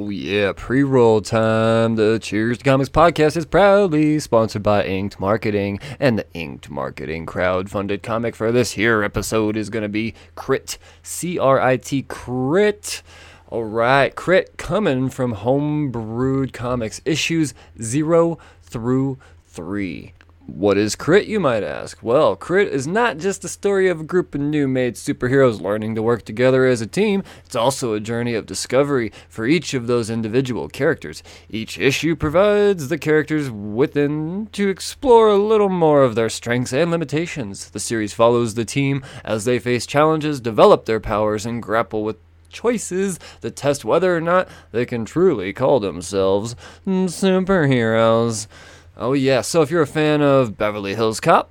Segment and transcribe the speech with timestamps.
[0.00, 1.96] Oh yeah, pre-roll time.
[1.96, 7.26] The Cheers to Comics podcast is proudly sponsored by Inked Marketing, and the Inked Marketing
[7.26, 13.02] crowd-funded comic for this here episode is gonna be Crit, C-R-I-T, Crit.
[13.48, 17.52] All right, Crit coming from Homebrewed Comics, issues
[17.82, 19.18] zero through
[19.48, 20.12] three.
[20.48, 22.02] What is Crit, you might ask?
[22.02, 25.94] Well, Crit is not just a story of a group of new made superheroes learning
[25.94, 29.86] to work together as a team, it's also a journey of discovery for each of
[29.86, 31.22] those individual characters.
[31.50, 36.90] Each issue provides the characters within to explore a little more of their strengths and
[36.90, 37.68] limitations.
[37.68, 42.16] The series follows the team as they face challenges, develop their powers, and grapple with
[42.48, 48.46] choices that test whether or not they can truly call themselves superheroes.
[48.98, 49.42] Oh, yeah.
[49.42, 51.50] So if you're a fan of Beverly Hills Cop,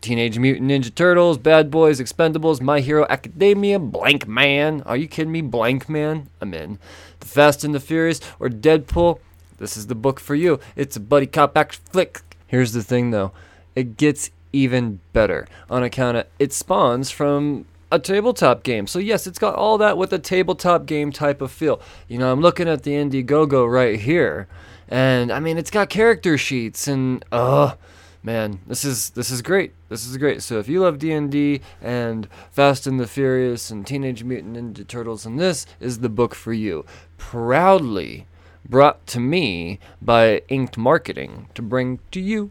[0.00, 4.82] Teenage Mutant Ninja Turtles, Bad Boys, Expendables, My Hero Academia, Blankman.
[4.84, 5.42] Are you kidding me?
[5.42, 6.26] Blankman?
[6.40, 6.78] I'm in.
[7.20, 9.20] The Fast and the Furious or Deadpool?
[9.58, 10.60] This is the book for you.
[10.76, 12.22] It's a buddy cop action flick.
[12.46, 13.32] Here's the thing though
[13.74, 18.86] it gets even better on account of it spawns from a tabletop game.
[18.86, 21.80] So yes, it's got all that with a tabletop game type of feel.
[22.06, 24.46] You know, I'm looking at the Indiegogo right here.
[24.88, 27.76] And I mean, it's got character sheets and oh
[28.22, 29.74] man, this is this is great.
[29.88, 30.42] This is great.
[30.42, 35.26] So if you love D&D and Fast and the Furious and Teenage Mutant Ninja Turtles
[35.26, 36.84] and this is the book for you.
[37.16, 38.26] Proudly
[38.68, 42.50] brought to me by Inked Marketing to bring to you.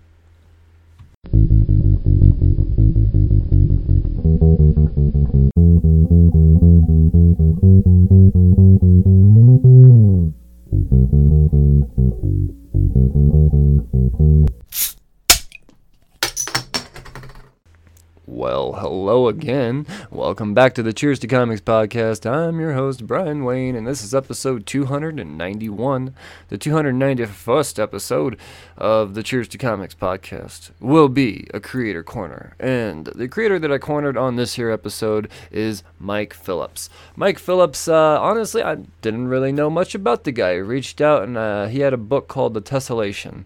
[19.37, 19.85] Again.
[20.09, 22.25] Welcome back to the Cheers to Comics podcast.
[22.25, 26.15] I'm your host, Brian Wayne, and this is episode 291.
[26.47, 28.39] The 291st episode
[28.79, 32.55] of the Cheers to Comics podcast will be a creator corner.
[32.59, 36.89] And the creator that I cornered on this here episode is Mike Phillips.
[37.15, 40.55] Mike Phillips, uh, honestly, I didn't really know much about the guy.
[40.55, 43.45] He reached out and uh, he had a book called The Tessellation.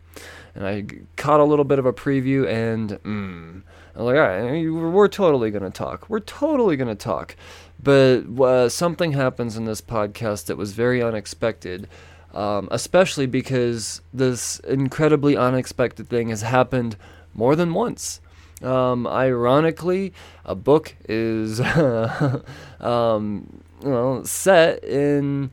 [0.56, 0.86] And I
[1.18, 3.54] caught a little bit of a preview and,
[3.96, 6.10] I'm like, all right, we're totally going to talk.
[6.10, 7.36] We're totally going to talk.
[7.82, 11.88] But uh, something happens in this podcast that was very unexpected,
[12.34, 16.96] um, especially because this incredibly unexpected thing has happened
[17.34, 18.22] more than once.
[18.62, 20.14] Um, ironically,
[20.46, 21.60] a book is
[22.80, 25.50] um, well, set in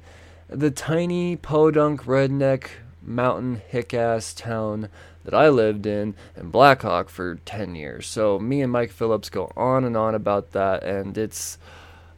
[0.48, 2.68] the tiny podunk redneck
[3.02, 4.88] mountain hick ass town
[5.28, 8.06] that I lived in in Blackhawk for 10 years.
[8.06, 11.58] So me and Mike Phillips go on and on about that, and it's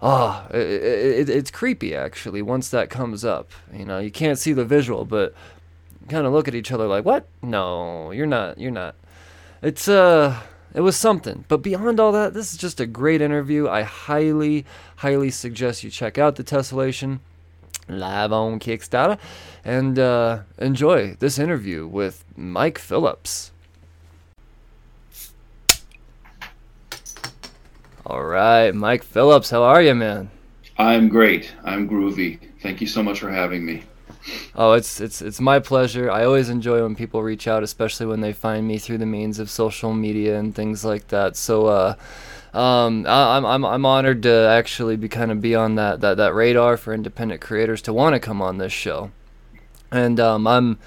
[0.00, 2.40] ah, oh, it, it, it's creepy actually.
[2.40, 5.34] Once that comes up, you know, you can't see the visual, but
[6.08, 7.26] kind of look at each other like, "What?
[7.42, 8.58] No, you're not.
[8.58, 8.94] You're not."
[9.60, 10.38] It's uh.
[10.72, 11.44] It was something.
[11.48, 13.66] But beyond all that, this is just a great interview.
[13.66, 14.64] I highly,
[14.98, 17.18] highly suggest you check out the Tessellation
[17.98, 19.18] live on Kickstarter
[19.64, 23.52] and uh, enjoy this interview with Mike Phillips.
[28.06, 30.30] All right, Mike Phillips, how are you, man?
[30.78, 31.52] I'm great.
[31.64, 32.38] I'm groovy.
[32.62, 33.82] Thank you so much for having me.
[34.54, 36.10] Oh, it's it's it's my pleasure.
[36.10, 39.38] I always enjoy when people reach out, especially when they find me through the means
[39.38, 41.36] of social media and things like that.
[41.36, 41.94] So, uh,
[42.52, 46.16] um, I, I'm I'm I'm honored to actually be kind of be on that that
[46.16, 49.10] that radar for independent creators to want to come on this show,
[49.90, 50.78] and um, I'm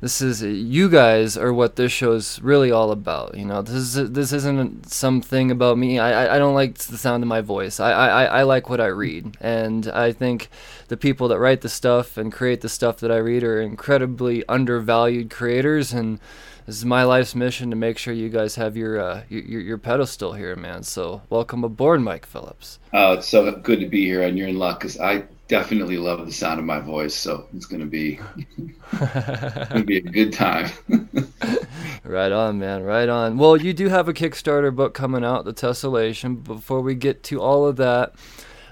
[0.00, 3.36] this is you guys are what this show is really all about.
[3.36, 5.98] You know, this is this isn't something about me.
[5.98, 7.80] I, I, I don't like the sound of my voice.
[7.80, 10.50] I, I, I like what I read, and I think
[10.86, 14.46] the people that write the stuff and create the stuff that I read are incredibly
[14.48, 16.20] undervalued creators, and
[16.68, 19.78] this is my life's mission to make sure you guys have your uh, your, your
[19.78, 20.82] pedestal here, man.
[20.82, 22.78] So welcome aboard, Mike Phillips.
[22.92, 26.26] Oh, it's so good to be here, and you're in luck because I definitely love
[26.26, 27.14] the sound of my voice.
[27.14, 28.16] So it's gonna be
[29.00, 30.70] gonna be a good time.
[32.04, 32.82] right on, man.
[32.82, 33.38] Right on.
[33.38, 36.44] Well, you do have a Kickstarter book coming out, The Tessellation.
[36.44, 38.12] Before we get to all of that,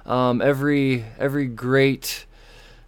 [0.04, 2.26] um, every every great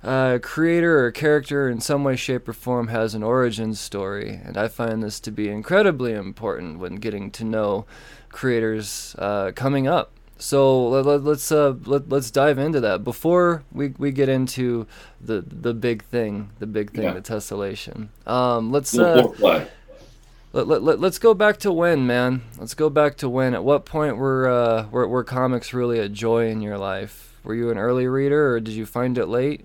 [0.02, 4.56] uh, creator or character in some way, shape, or form has an origin story, and
[4.56, 7.86] I find this to be incredibly important when getting to know
[8.30, 10.12] creators uh, coming up.
[10.40, 14.86] So let, us let's, uh, let, let's dive into that before we, we get into
[15.20, 17.12] the the big thing, the big thing, yeah.
[17.12, 18.08] the tessellation.
[18.24, 19.32] Um, let's uh,
[20.52, 22.42] let, let, let, let's go back to when, man.
[22.56, 23.52] Let's go back to when.
[23.52, 27.36] At what point were uh, were, were comics really a joy in your life?
[27.42, 29.64] Were you an early reader, or did you find it late?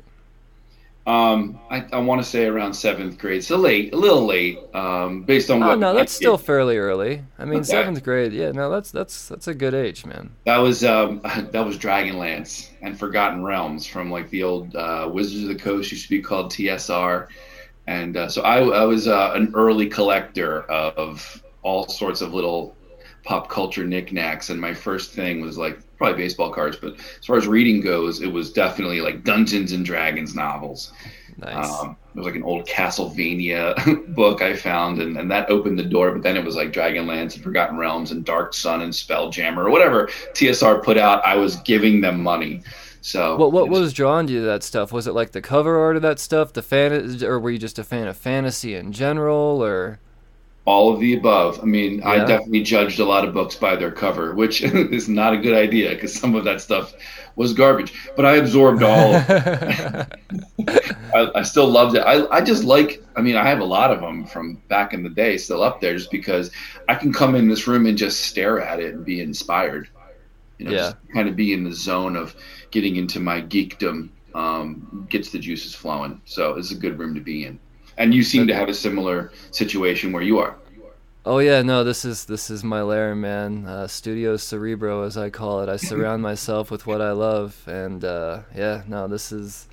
[1.05, 5.23] Um, I, I want to say around seventh grade, so late, a little late, um,
[5.23, 5.71] based on what?
[5.71, 7.21] oh, no, that's still fairly early.
[7.37, 7.65] I mean, okay.
[7.65, 10.31] seventh grade, yeah, no, that's that's that's a good age, man.
[10.45, 11.19] That was um,
[11.51, 15.91] that was Dragonlance and Forgotten Realms from like the old uh, Wizards of the Coast
[15.91, 17.27] used to be called TSR,
[17.87, 22.77] and uh, so I, I was uh, an early collector of all sorts of little
[23.23, 27.37] pop culture knickknacks, and my first thing was like probably baseball cards, but as far
[27.37, 30.91] as reading goes, it was definitely like Dungeons and Dragons novels.
[31.37, 31.81] Nice.
[31.81, 33.75] Um, it was like an old Castlevania
[34.15, 36.11] book I found, and, and that opened the door.
[36.11, 39.69] But then it was like Dragonlance and Forgotten Realms and Dark Sun and Spelljammer or
[39.69, 41.25] whatever TSR put out.
[41.25, 42.61] I was giving them money.
[43.01, 44.93] So what what was drawn to you to that stuff?
[44.93, 47.79] Was it like the cover art of that stuff, the fan, or were you just
[47.79, 49.99] a fan of fantasy in general, or?
[50.65, 51.59] All of the above.
[51.61, 52.09] I mean, yeah.
[52.09, 55.55] I definitely judged a lot of books by their cover, which is not a good
[55.55, 56.93] idea because some of that stuff
[57.35, 57.93] was garbage.
[58.15, 59.13] But I absorbed all.
[61.15, 61.99] I, I, still loved it.
[61.99, 63.03] I, I just like.
[63.15, 65.81] I mean, I have a lot of them from back in the day still up
[65.81, 66.51] there, just because
[66.87, 69.89] I can come in this room and just stare at it and be inspired.
[70.57, 70.77] You know, yeah.
[70.77, 72.35] just kind of be in the zone of
[72.71, 74.09] getting into my geekdom.
[74.33, 76.19] Um, gets the juices flowing.
[76.25, 77.59] So it's a good room to be in.
[77.97, 80.55] And you seem to have a similar situation where you are.
[81.25, 83.65] Oh yeah, no, this is this is my lair, man.
[83.65, 85.69] Uh, Studio Cerebro, as I call it.
[85.69, 89.67] I surround myself with what I love, and uh, yeah, no, this is.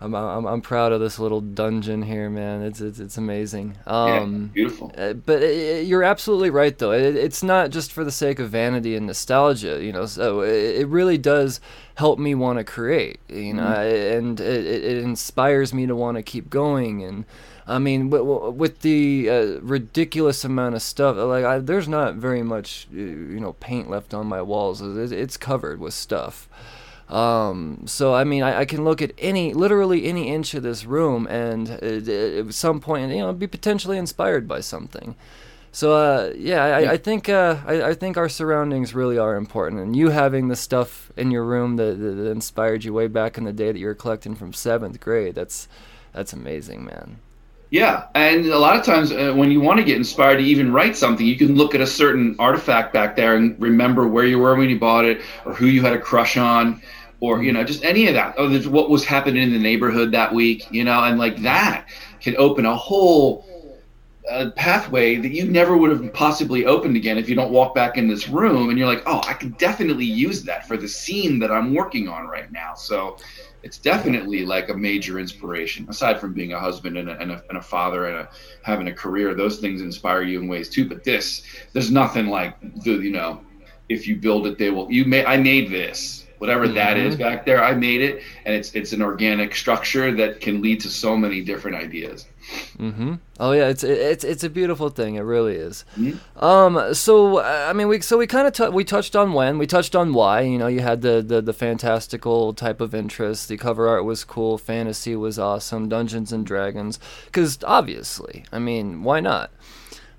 [0.00, 2.62] I'm, I'm I'm proud of this little dungeon here, man.
[2.62, 3.76] It's it's it's amazing.
[3.86, 4.92] Um, yeah, beautiful.
[4.96, 6.92] Uh, but it, you're absolutely right, though.
[6.92, 10.06] It, it's not just for the sake of vanity and nostalgia, you know.
[10.06, 11.60] So it, it really does
[11.96, 14.16] help me want to create, you know, mm-hmm.
[14.18, 17.26] and it, it inspires me to want to keep going and
[17.70, 22.88] I mean, with the uh, ridiculous amount of stuff, like I, there's not very much,
[22.92, 24.80] uh, you know, paint left on my walls.
[24.82, 26.48] It's covered with stuff.
[27.10, 30.84] Um, so I mean, I, I, can look at any, literally any inch of this
[30.84, 35.16] room, and it, it, at some point, you know, be potentially inspired by something.
[35.72, 39.80] So uh, yeah, I, I think uh, I, I, think our surroundings really are important,
[39.80, 43.36] and you having the stuff in your room that, that, that inspired you way back
[43.36, 45.34] in the day that you were collecting from seventh grade.
[45.34, 45.66] That's
[46.12, 47.18] that's amazing, man.
[47.70, 50.72] Yeah, and a lot of times uh, when you want to get inspired to even
[50.72, 54.40] write something, you can look at a certain artifact back there and remember where you
[54.40, 56.82] were when you bought it, or who you had a crush on,
[57.20, 58.34] or you know just any of that.
[58.38, 61.86] Or what was happening in the neighborhood that week, you know, and like that
[62.20, 63.46] can open a whole
[64.30, 67.96] uh, pathway that you never would have possibly opened again if you don't walk back
[67.96, 71.38] in this room and you're like, oh, I could definitely use that for the scene
[71.40, 72.74] that I'm working on right now.
[72.74, 73.16] So
[73.62, 77.42] it's definitely like a major inspiration aside from being a husband and a, and a,
[77.48, 78.28] and a father and a,
[78.62, 82.58] having a career those things inspire you in ways too but this there's nothing like
[82.84, 83.42] the you know
[83.88, 86.74] if you build it they will you may i made this whatever mm-hmm.
[86.74, 90.60] that is back there i made it and it's it's an organic structure that can
[90.60, 92.26] lead to so many different ideas
[92.78, 93.14] Mm-hmm.
[93.38, 95.14] Oh yeah, it's it's it's a beautiful thing.
[95.14, 95.84] It really is.
[95.96, 96.44] Mm-hmm.
[96.44, 96.94] Um.
[96.94, 99.94] So I mean, we so we kind of t- we touched on when we touched
[99.94, 100.40] on why.
[100.42, 103.48] You know, you had the, the the fantastical type of interest.
[103.48, 104.58] The cover art was cool.
[104.58, 105.88] Fantasy was awesome.
[105.88, 109.50] Dungeons and Dragons, because obviously, I mean, why not?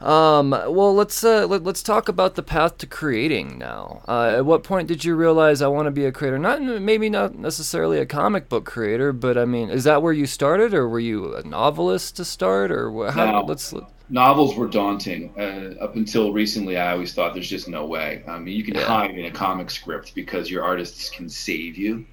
[0.02, 4.02] Um, well, let's uh, let, us talk about the path to creating now.
[4.08, 6.40] Uh, at what point did you realize I want to be a creator?
[6.40, 10.26] Not maybe not necessarily a comic book creator, but I mean, is that where you
[10.26, 13.32] started, or were you a novelist to start, or how?
[13.32, 13.74] No, let's.
[14.10, 15.32] Novels were daunting.
[15.38, 18.24] Uh, up until recently, I always thought there's just no way.
[18.28, 18.84] I mean, you can yeah.
[18.84, 22.06] hide in a comic script because your artists can save you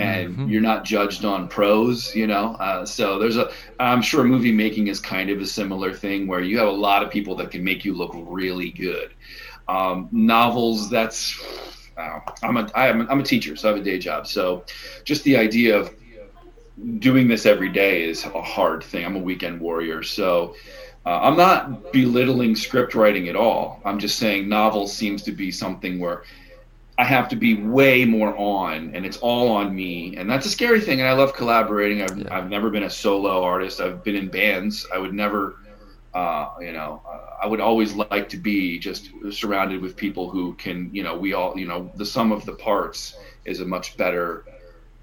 [0.00, 0.48] and mm-hmm.
[0.48, 2.56] you're not judged on prose, you know.
[2.66, 6.42] Uh, so there's a, I'm sure movie making is kind of a similar thing where
[6.48, 9.08] you have a lot of people that can make you look really good.
[9.68, 11.18] Um, novels, that's,
[11.96, 14.26] uh, I'm a, I'm a, I'm a teacher, so I have a day job.
[14.26, 14.64] So
[15.04, 15.94] just the idea of
[16.98, 19.04] doing this every day is a hard thing.
[19.04, 20.54] I'm a weekend warrior, so
[21.06, 23.80] Uh, I'm not belittling script writing at all.
[23.86, 26.24] I'm just saying novels seems to be something where
[27.00, 30.50] I have to be way more on, and it's all on me, and that's a
[30.50, 31.00] scary thing.
[31.00, 32.02] And I love collaborating.
[32.02, 32.36] I've, yeah.
[32.36, 33.80] I've never been a solo artist.
[33.80, 34.86] I've been in bands.
[34.94, 35.56] I would never,
[36.12, 40.52] uh, you know, uh, I would always like to be just surrounded with people who
[40.56, 43.16] can, you know, we all, you know, the sum of the parts
[43.46, 44.44] is a much better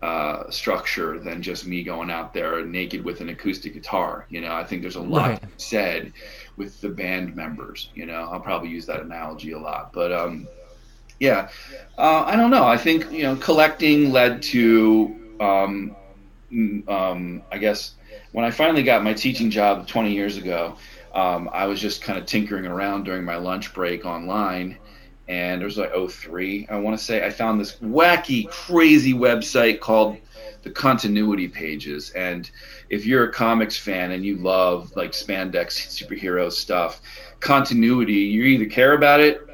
[0.04, 4.28] uh, structure than just me going out there naked with an acoustic guitar.
[4.30, 5.44] You know, I think there's a lot right.
[5.58, 6.14] said
[6.58, 7.90] with the band members.
[7.96, 10.48] You know, I'll probably use that analogy a lot, but um,
[11.20, 11.50] yeah,
[11.98, 12.66] uh, I don't know.
[12.66, 15.96] I think you know, collecting led to um,
[16.88, 17.96] um, I guess
[18.32, 20.76] when I finally got my teaching job 20 years ago.
[21.14, 24.78] Um, I was just kind of tinkering around during my lunch break online
[25.28, 29.80] and it was like 03 i want to say i found this wacky crazy website
[29.80, 30.18] called
[30.64, 32.52] the continuity pages and
[32.90, 37.02] if you're a comics fan and you love like spandex superhero stuff
[37.40, 39.47] continuity you either care about it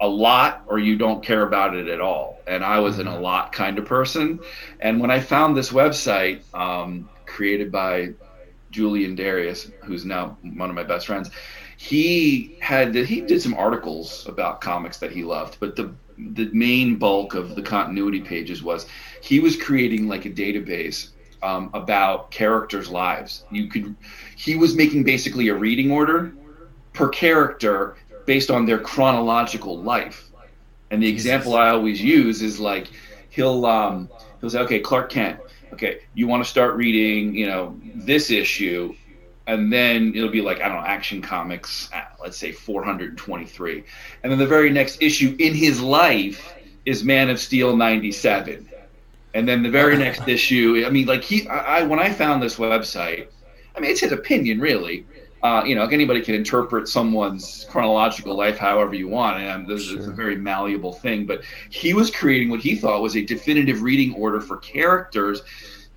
[0.00, 3.12] a lot or you don't care about it at all and i was an a
[3.12, 3.22] mm-hmm.
[3.22, 4.38] lot kind of person
[4.80, 8.08] and when i found this website um, created by
[8.70, 11.30] julian darius who's now one of my best friends
[11.78, 16.96] he had he did some articles about comics that he loved, but the the main
[16.96, 18.86] bulk of the continuity pages was
[19.22, 23.44] he was creating like a database um, about characters' lives.
[23.52, 23.94] You could
[24.34, 26.34] he was making basically a reading order
[26.94, 27.94] per character
[28.28, 30.30] based on their chronological life.
[30.90, 32.86] And the example I always use is like
[33.30, 34.08] he'll um,
[34.40, 35.40] he'll say, okay, Clark Kent.
[35.72, 38.94] Okay, you want to start reading, you know, this issue
[39.48, 43.84] and then it'll be like I don't know Action Comics, uh, let's say 423,
[44.22, 46.54] and then the very next issue in his life
[46.84, 48.68] is Man of Steel 97,
[49.34, 50.84] and then the very next issue.
[50.86, 53.28] I mean, like he, I, when I found this website,
[53.74, 55.06] I mean it's his opinion really.
[55.42, 59.98] Uh, you know, anybody can interpret someone's chronological life however you want, and this sure.
[59.98, 61.26] is a very malleable thing.
[61.26, 65.42] But he was creating what he thought was a definitive reading order for characters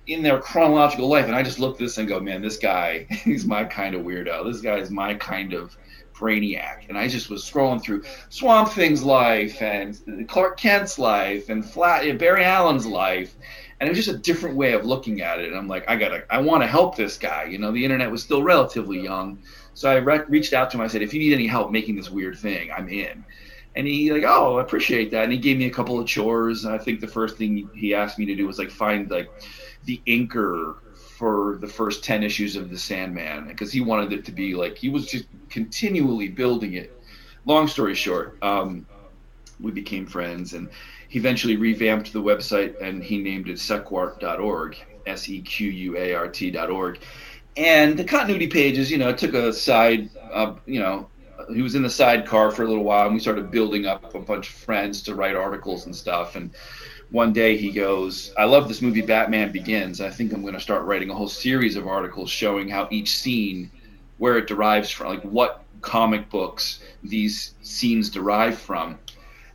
[0.06, 1.26] in their chronological life.
[1.26, 4.02] And I just looked at this and go, man, this guy, he's my kind of
[4.02, 4.44] weirdo.
[4.44, 5.76] This guy is my kind of
[6.14, 6.88] brainiac.
[6.88, 12.06] And I just was scrolling through Swamp Thing's life and Clark Kent's life and Flash
[12.18, 13.34] Barry Allen's life.
[13.82, 15.48] And it was just a different way of looking at it.
[15.48, 17.46] And I'm like, I gotta, I want to help this guy.
[17.46, 19.40] You know, the internet was still relatively young,
[19.74, 20.82] so I re- reached out to him.
[20.82, 23.24] I said, if you need any help making this weird thing, I'm in.
[23.74, 25.24] And he like, oh, I appreciate that.
[25.24, 26.64] And he gave me a couple of chores.
[26.64, 29.28] And I think the first thing he asked me to do was like find like
[29.84, 34.30] the inker for the first 10 issues of the Sandman because he wanted it to
[34.30, 36.96] be like he was just continually building it.
[37.46, 38.86] Long story short, um,
[39.58, 40.68] we became friends and
[41.12, 46.14] he eventually revamped the website and he named it sequart.org, S E Q U A
[46.14, 47.00] R T.org.
[47.54, 51.10] And the continuity pages, you know, took a side, uh, you know,
[51.52, 54.20] he was in the sidecar for a little while and we started building up a
[54.20, 56.34] bunch of friends to write articles and stuff.
[56.34, 56.50] And
[57.10, 60.00] one day he goes, I love this movie Batman Begins.
[60.00, 63.18] I think I'm going to start writing a whole series of articles showing how each
[63.18, 63.70] scene,
[64.16, 68.98] where it derives from, like what comic books these scenes derive from.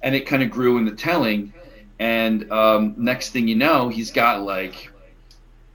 [0.08, 1.52] And it kind of grew in the telling.
[2.00, 4.90] And um, next thing you know, he's got like,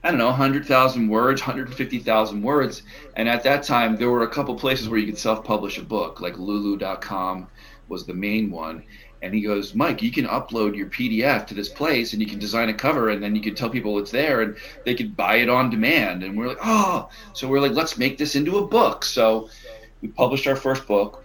[0.03, 2.81] I don't know, 100,000 words, 150,000 words.
[3.15, 5.83] And at that time, there were a couple places where you could self publish a
[5.83, 7.47] book, like lulu.com
[7.89, 8.83] was the main one
[9.23, 12.39] and he goes, Mike, you can upload your PDF to this place and you can
[12.39, 15.37] design a cover and then you can tell people it's there and they could buy
[15.37, 16.23] it on demand.
[16.23, 19.05] And we're like, oh, so we're like, let's make this into a book.
[19.05, 19.49] So
[20.01, 21.23] we published our first book,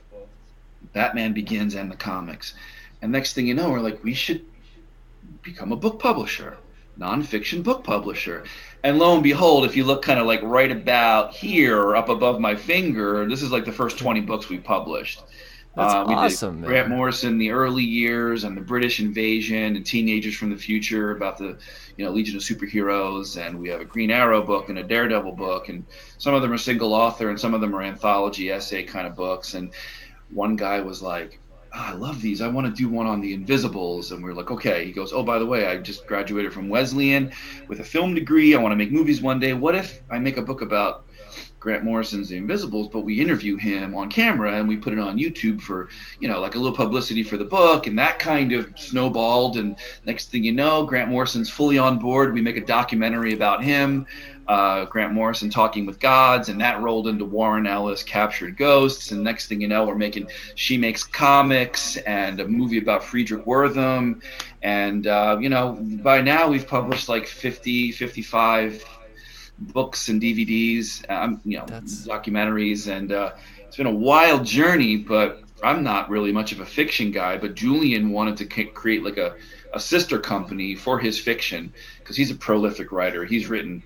[0.92, 2.54] Batman Begins and the Comics.
[3.02, 4.44] And next thing you know, we're like, we should
[5.42, 6.56] become a book publisher,
[6.98, 8.44] nonfiction book publisher.
[8.82, 12.08] And lo and behold, if you look kind of like right about here, or up
[12.08, 15.22] above my finger, this is like the first 20 books we published.
[15.78, 16.62] That's uh, awesome.
[16.62, 21.38] Grant Morrison, the early years, and the British invasion, and Teenagers from the Future about
[21.38, 21.56] the,
[21.96, 25.32] you know, Legion of Superheroes, and we have a Green Arrow book and a Daredevil
[25.32, 25.84] book, and
[26.16, 29.14] some of them are single author, and some of them are anthology essay kind of
[29.14, 29.54] books.
[29.54, 29.72] And
[30.30, 31.38] one guy was like,
[31.74, 32.40] oh, "I love these.
[32.40, 35.12] I want to do one on the Invisibles." And we are like, "Okay." He goes,
[35.12, 37.32] "Oh, by the way, I just graduated from Wesleyan
[37.68, 38.54] with a film degree.
[38.54, 39.52] I want to make movies one day.
[39.52, 41.07] What if I make a book about?"
[41.60, 45.18] Grant Morrison's The Invisibles, but we interview him on camera and we put it on
[45.18, 45.88] YouTube for,
[46.20, 47.86] you know, like a little publicity for the book.
[47.86, 49.56] And that kind of snowballed.
[49.56, 52.32] And next thing you know, Grant Morrison's fully on board.
[52.32, 54.06] We make a documentary about him,
[54.46, 56.48] uh, Grant Morrison talking with gods.
[56.48, 59.10] And that rolled into Warren Ellis Captured Ghosts.
[59.10, 63.44] And next thing you know, we're making She Makes Comics and a movie about Fredric
[63.44, 64.22] Wertham.
[64.62, 65.72] And, uh, you know,
[66.02, 68.97] by now we've published like 50, 55
[69.58, 73.32] books and DVDs, um, you know, That's- documentaries, and uh,
[73.66, 74.96] it's been a wild journey.
[74.96, 77.36] But I'm not really much of a fiction guy.
[77.36, 79.34] But Julian wanted to c- create like a,
[79.74, 83.24] a sister company for his fiction because he's a prolific writer.
[83.24, 83.82] He's written.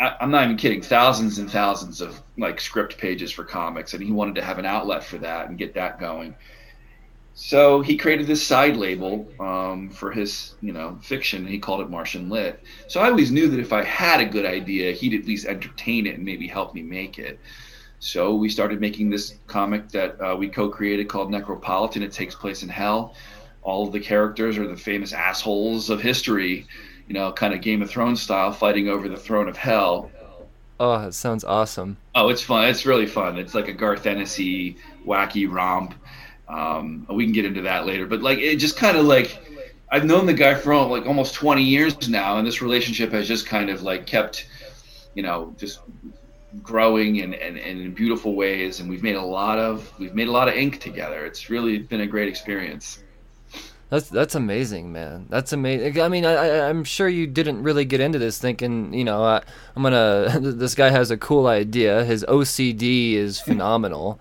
[0.00, 0.82] I, I'm not even kidding.
[0.82, 4.66] Thousands and thousands of like script pages for comics, and he wanted to have an
[4.66, 6.34] outlet for that and get that going.
[7.34, 11.46] So he created this side label um, for his, you know, fiction.
[11.46, 12.62] He called it Martian Lit.
[12.88, 16.06] So I always knew that if I had a good idea, he'd at least entertain
[16.06, 17.40] it and maybe help me make it.
[18.00, 22.02] So we started making this comic that uh, we co-created called Necropolitan.
[22.02, 23.14] It takes place in hell.
[23.62, 26.66] All of the characters are the famous assholes of history,
[27.06, 30.10] you know, kind of Game of Thrones style, fighting over the throne of hell.
[30.80, 31.96] Oh, that sounds awesome.
[32.16, 32.66] Oh, it's fun.
[32.66, 33.38] It's really fun.
[33.38, 35.94] It's like a Garth Ennis wacky romp.
[36.48, 39.38] Um, we can get into that later, but like it just kind of like
[39.92, 43.46] I've known the guy for like almost 20 years now, and this relationship has just
[43.46, 44.46] kind of like kept,
[45.14, 45.80] you know, just
[46.62, 48.80] growing and, and, and in beautiful ways.
[48.80, 51.26] And we've made a lot of we've made a lot of ink together.
[51.26, 53.04] It's really been a great experience.
[53.92, 55.26] That's that's amazing, man.
[55.28, 56.00] That's amazing.
[56.00, 59.22] I mean, I, I I'm sure you didn't really get into this thinking, you know,
[59.22, 59.42] I,
[59.76, 60.40] I'm gonna.
[60.62, 62.02] This guy has a cool idea.
[62.02, 64.18] His OCD is phenomenal.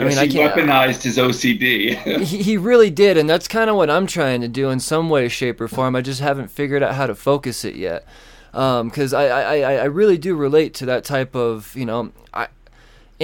[0.00, 0.52] I mean, I he can't.
[0.52, 2.24] weaponized his OCD.
[2.24, 5.08] he, he really did, and that's kind of what I'm trying to do in some
[5.08, 5.94] way, shape, or form.
[5.94, 8.04] I just haven't figured out how to focus it yet.
[8.52, 12.12] Um, because I, I, I, I really do relate to that type of, you know,
[12.32, 12.48] I,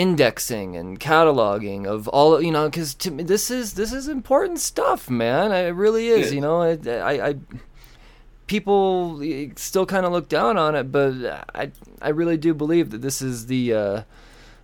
[0.01, 4.59] indexing and cataloging of all, you know, because to me this is this is important
[4.59, 5.53] stuff, man.
[5.53, 6.33] It really is.
[6.33, 7.35] You know, I, I, I
[8.47, 9.23] people
[9.57, 13.21] still kind of look down on it, but I, I really do believe that this
[13.21, 13.75] is the.
[13.75, 14.03] Uh,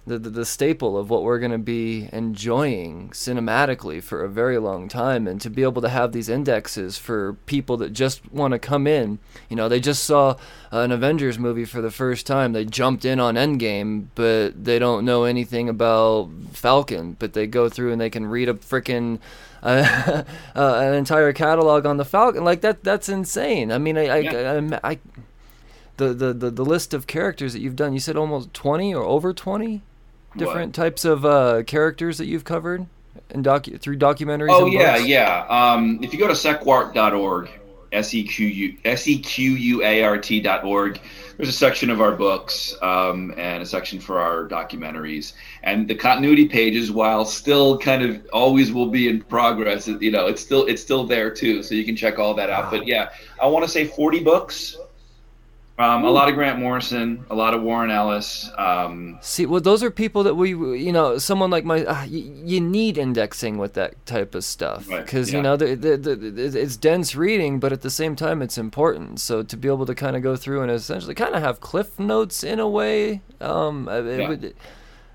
[0.06, 4.56] the, the, the staple of what we're going to be enjoying cinematically for a very
[4.56, 8.52] long time and to be able to have these indexes for people that just want
[8.52, 9.18] to come in.
[9.48, 10.36] You know they just saw
[10.70, 12.52] an avengers movie for the first time.
[12.52, 17.16] They jumped in on endgame but they don't know anything about falcon.
[17.18, 19.18] But they go through and they can read a freaking
[19.62, 20.22] uh,
[20.54, 22.44] uh, an entire catalog on the falcon.
[22.44, 23.72] Like that that's insane.
[23.72, 24.78] I mean i i, Yeah.
[24.84, 24.98] I, I
[25.96, 29.02] the, the, the, the list of characters that you've done you said almost 20 or
[29.02, 29.82] over 20
[30.36, 32.86] different types of uh, characters that you've covered
[33.30, 35.06] in docu- through documentaries Oh and yeah, books?
[35.06, 35.46] yeah.
[35.48, 37.50] Um, if you go to sequart.org,
[37.92, 41.00] s e q u s e q u a r t dot org,
[41.36, 45.34] there's a section of our books um, and a section for our documentaries.
[45.62, 50.26] And the continuity pages, while still kind of always will be in progress, you know,
[50.26, 51.62] it's still it's still there too.
[51.62, 52.70] So you can check all that out.
[52.70, 54.76] But yeah, I want to say 40 books.
[55.78, 58.48] Um, a lot of Grant Morrison, a lot of Warren Ellis.
[58.56, 62.06] Um, See, well, those are people that we, you know, someone like my, uh, y-
[62.44, 65.36] you need indexing with that type of stuff Right, because yeah.
[65.36, 69.20] you know the, the, the, it's dense reading, but at the same time it's important.
[69.20, 71.98] So to be able to kind of go through and essentially kind of have cliff
[71.98, 74.28] notes in a way, um, it Yeah.
[74.30, 74.54] would,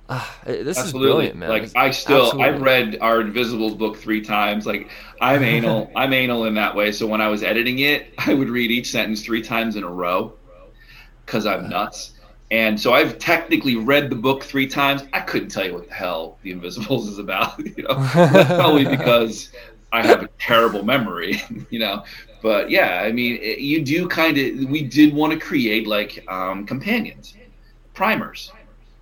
[0.10, 1.08] ah, this is Absolutely.
[1.10, 1.50] brilliant, man.
[1.50, 2.44] Like I still, absolutely.
[2.54, 4.68] I've read our Invisibles book three times.
[4.68, 6.92] Like I'm anal, I'm anal in that way.
[6.92, 9.90] So when I was editing it, I would read each sentence three times in a
[9.90, 10.34] row
[11.32, 12.12] because I'm nuts.
[12.52, 15.04] And so I've technically read the book three times.
[15.14, 17.58] I couldn't tell you what the hell the Invisibles is about.
[17.78, 19.54] You know, That's probably because
[19.94, 21.42] I have a terrible memory.
[21.70, 22.04] You know,
[22.42, 24.70] but yeah, I mean, it, you do kind of.
[24.70, 27.38] We did want to create like um, companions,
[27.94, 28.52] primers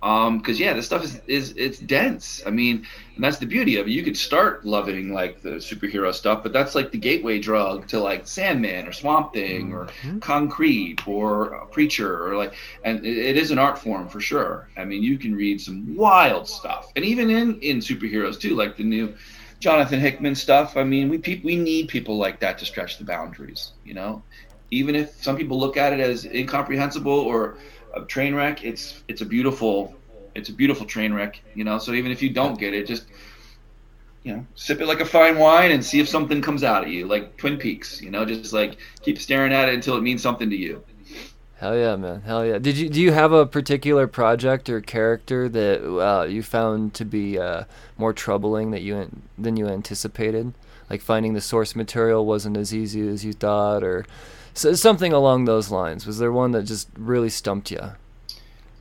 [0.02, 2.42] um because yeah this stuff is is it's dense.
[2.46, 3.90] I mean and that's the beauty of it.
[3.90, 8.00] You could start loving like the superhero stuff but that's like the gateway drug to
[8.00, 9.88] like sandman or swamp thing or
[10.20, 14.68] concrete or uh, preacher or like and it, it is an art form for sure.
[14.76, 16.92] I mean you can read some wild stuff.
[16.96, 19.14] And even in in superheroes too like the new
[19.60, 23.04] jonathan hickman stuff i mean we peop we need people like that to stretch the
[23.04, 24.22] boundaries you know?
[24.70, 27.58] Even if some people look at it as incomprehensible or
[27.94, 29.94] a train wreck it's it's a beautiful
[30.34, 33.06] it's a beautiful train wreck you know so even if you don't get it just
[34.22, 36.90] you know sip it like a fine wine and see if something comes out at
[36.90, 40.22] you like twin peaks you know just like keep staring at it until it means
[40.22, 40.82] something to you
[41.60, 42.22] Hell yeah, man!
[42.22, 42.58] Hell yeah!
[42.58, 47.04] Did you do you have a particular project or character that uh, you found to
[47.04, 47.64] be uh,
[47.98, 50.54] more troubling that you than you anticipated?
[50.88, 54.06] Like finding the source material wasn't as easy as you thought, or
[54.54, 56.06] so, something along those lines.
[56.06, 57.80] Was there one that just really stumped you?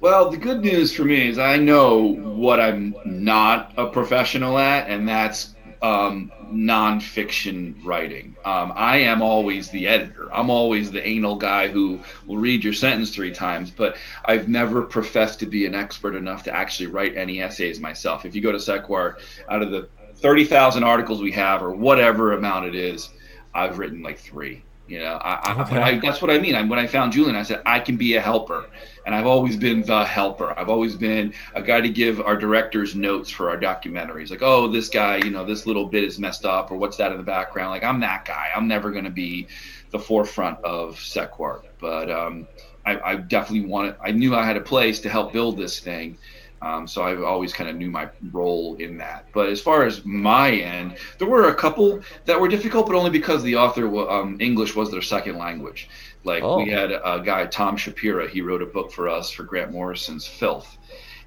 [0.01, 4.89] well the good news for me is i know what i'm not a professional at
[4.89, 8.35] and that's um, nonfiction writing.
[8.43, 10.33] Um, I am always the editor.
[10.33, 14.81] I'm always the anal guy who will read your sentence three times, but I've never
[14.81, 18.25] professed to be an expert enough to actually write any essays myself.
[18.25, 22.65] If you go to Sequart, out of the 30,000 articles we have, or whatever amount
[22.65, 23.09] it is,
[23.53, 24.63] I've written like three.
[24.89, 25.77] You know, I, okay.
[25.77, 26.55] I, that's what I mean.
[26.55, 28.65] I, when I found Julian, I said I can be a helper,
[29.05, 30.57] and I've always been the helper.
[30.57, 34.31] I've always been a guy to give our directors notes for our documentaries.
[34.31, 37.11] Like, oh, this guy, you know, this little bit is messed up, or what's that
[37.11, 37.69] in the background?
[37.69, 38.49] Like, I'm that guy.
[38.55, 39.47] I'm never going to be
[39.91, 42.47] the forefront of Sequart, but um,
[42.85, 43.95] I, I definitely wanted.
[44.01, 46.17] I knew I had a place to help build this thing
[46.61, 49.27] um, so I always kind of knew my role in that.
[49.33, 53.11] But as far as my end, there were a couple that were difficult, but only
[53.11, 55.89] because the author um, English was their second language.
[56.23, 56.57] Like oh.
[56.57, 58.29] we had a guy Tom Shapira.
[58.29, 60.77] He wrote a book for us for Grant Morrison's Filth,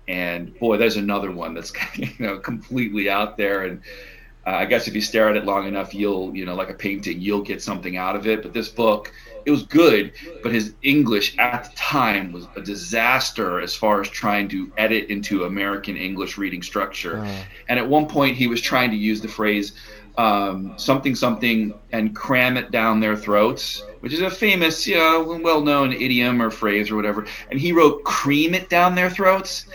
[0.07, 3.83] and boy, there's another one that's you know completely out there and.
[4.45, 6.75] Uh, I guess if you stare at it long enough, you'll, you know, like a
[6.75, 8.43] painting, you'll get something out of it.
[8.43, 9.13] But this book,
[9.45, 14.09] it was good, but his English at the time was a disaster as far as
[14.09, 17.23] trying to edit into American English reading structure.
[17.25, 17.45] Oh.
[17.69, 19.73] And at one point, he was trying to use the phrase
[20.19, 25.41] um, something something and cram it down their throats, which is a famous, you know,
[25.43, 27.27] well-known idiom or phrase or whatever.
[27.51, 29.67] And he wrote "cream it down their throats,"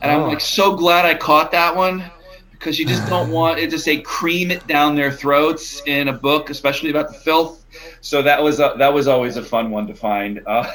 [0.00, 0.22] and oh.
[0.22, 2.04] I'm like so glad I caught that one
[2.50, 6.12] because you just don't want it to say "cream it down their throats" in a
[6.12, 7.63] book, especially about the filth
[8.00, 10.42] so that was that was always a fun one to find.
[10.46, 10.70] Uh,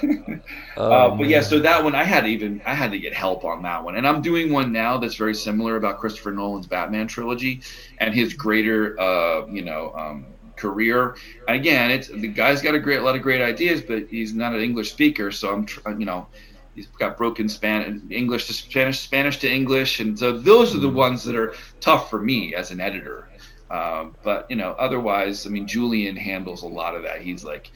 [0.77, 3.13] oh, uh, but yeah, so that one I had to even I had to get
[3.13, 6.67] help on that one, and I'm doing one now that's very similar about Christopher Nolan's
[6.67, 7.62] Batman trilogy
[7.99, 11.15] and his greater uh, you know um, career.
[11.47, 14.33] And again, it's the guy's got a great a lot of great ideas, but he's
[14.33, 15.53] not an English speaker, so
[15.85, 16.27] I'm you know
[16.75, 20.89] he's got broken Spanish, English to Spanish, Spanish to English, and so those are the
[20.89, 20.95] hmm.
[20.95, 23.29] ones that are tough for me as an editor.
[23.71, 27.21] Um, but you know, otherwise, I mean, Julian handles a lot of that.
[27.21, 27.71] He's like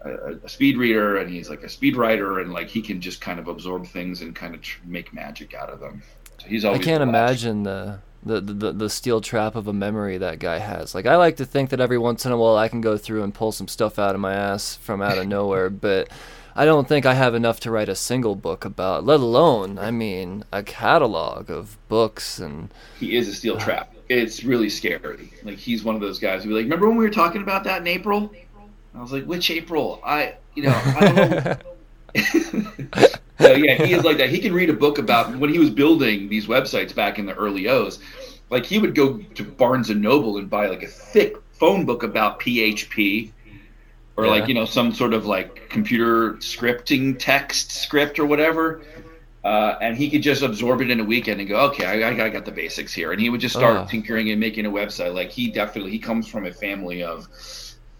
[0.00, 3.20] a, a, speed reader, and he's like a speed writer, and like he can just
[3.20, 6.02] kind of absorb things and kind of tr- make magic out of them.
[6.38, 6.80] So he's always.
[6.80, 10.94] I can't imagine the, the the the steel trap of a memory that guy has.
[10.94, 13.22] Like I like to think that every once in a while I can go through
[13.22, 16.08] and pull some stuff out of my ass from out of nowhere, but.
[16.56, 19.92] I don't think I have enough to write a single book about, let alone, I
[19.92, 22.74] mean, a catalog of books and.
[22.98, 25.32] He is a steel uh, trap it's really scary.
[25.42, 27.64] Like he's one of those guys who be like, remember when we were talking about
[27.64, 28.32] that in April?
[28.94, 30.00] I was like, which April?
[30.04, 31.56] I, you know, I don't know.
[33.38, 34.30] so yeah, he is like that.
[34.30, 37.34] He can read a book about when he was building these websites back in the
[37.34, 38.00] early O's.
[38.50, 42.02] Like he would go to Barnes and Noble and buy like a thick phone book
[42.02, 43.30] about PHP
[44.16, 44.30] or yeah.
[44.32, 48.82] like you know some sort of like computer scripting text script or whatever
[49.48, 52.28] uh, and he could just absorb it in a weekend and go, okay, I, I
[52.28, 53.12] got the basics here.
[53.12, 53.86] And he would just start uh.
[53.86, 55.14] tinkering and making a website.
[55.14, 57.26] Like he definitely, he comes from a family of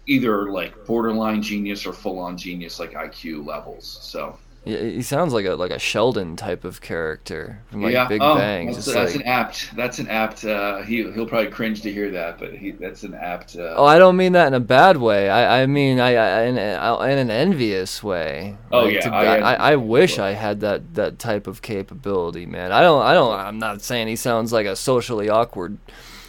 [0.05, 3.97] either like borderline genius or full on genius, like IQ levels.
[4.03, 8.07] So yeah, he sounds like a like a Sheldon type of character from like yeah.
[8.07, 8.67] Big oh, Bang.
[8.67, 9.23] That's, that's like...
[9.23, 9.75] an apt.
[9.75, 10.43] That's an apt.
[10.43, 13.55] Uh, he he'll probably cringe to hear that, but he that's an apt.
[13.55, 13.73] Uh...
[13.77, 15.29] Oh, I don't mean that in a bad way.
[15.29, 18.57] I I mean I, I in, in an envious way.
[18.71, 22.71] Oh like, yeah, I, I, I, wish I had that that type of capability, man.
[22.71, 23.33] I don't I don't.
[23.33, 25.77] I'm not saying he sounds like a socially awkward.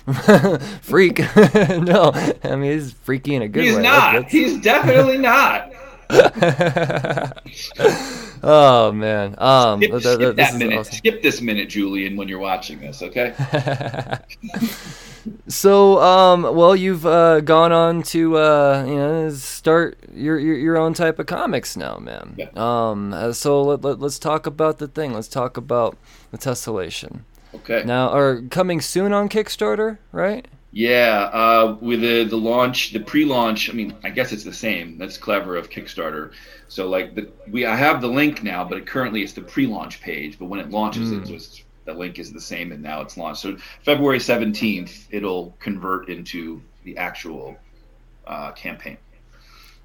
[0.81, 1.19] freak
[1.57, 2.11] no
[2.43, 5.70] i mean he's freaky in a good he's way he's not he's definitely not
[8.43, 9.35] oh man.
[9.39, 10.79] Um, skip, skip that minute.
[10.79, 10.95] Awesome.
[10.95, 13.03] Skip this minute, Julian, when you're watching this.
[13.03, 13.35] Okay.
[15.49, 20.77] so, um, well, you've uh, gone on to uh, you know start your, your, your
[20.77, 22.35] own type of comics now, man.
[22.37, 22.49] Yeah.
[22.57, 25.15] Um, uh, so let, let let's talk about the thing.
[25.15, 25.97] Let's talk about
[26.31, 27.21] the tessellation.
[27.55, 27.83] Okay.
[27.85, 30.47] Now, are coming soon on Kickstarter, right?
[30.73, 33.71] Yeah, uh, with the the launch, the pre-launch.
[33.71, 34.99] I mean, I guess it's the same.
[34.99, 36.31] That's clever of Kickstarter.
[36.69, 40.01] So like the we I have the link now, but it, currently it's the pre-launch
[40.01, 40.39] page.
[40.39, 41.23] But when it launches, mm.
[41.23, 43.43] it just the link is the same, and now it's launched.
[43.43, 47.57] So February seventeenth, it'll convert into the actual
[48.29, 48.97] uh, campaign.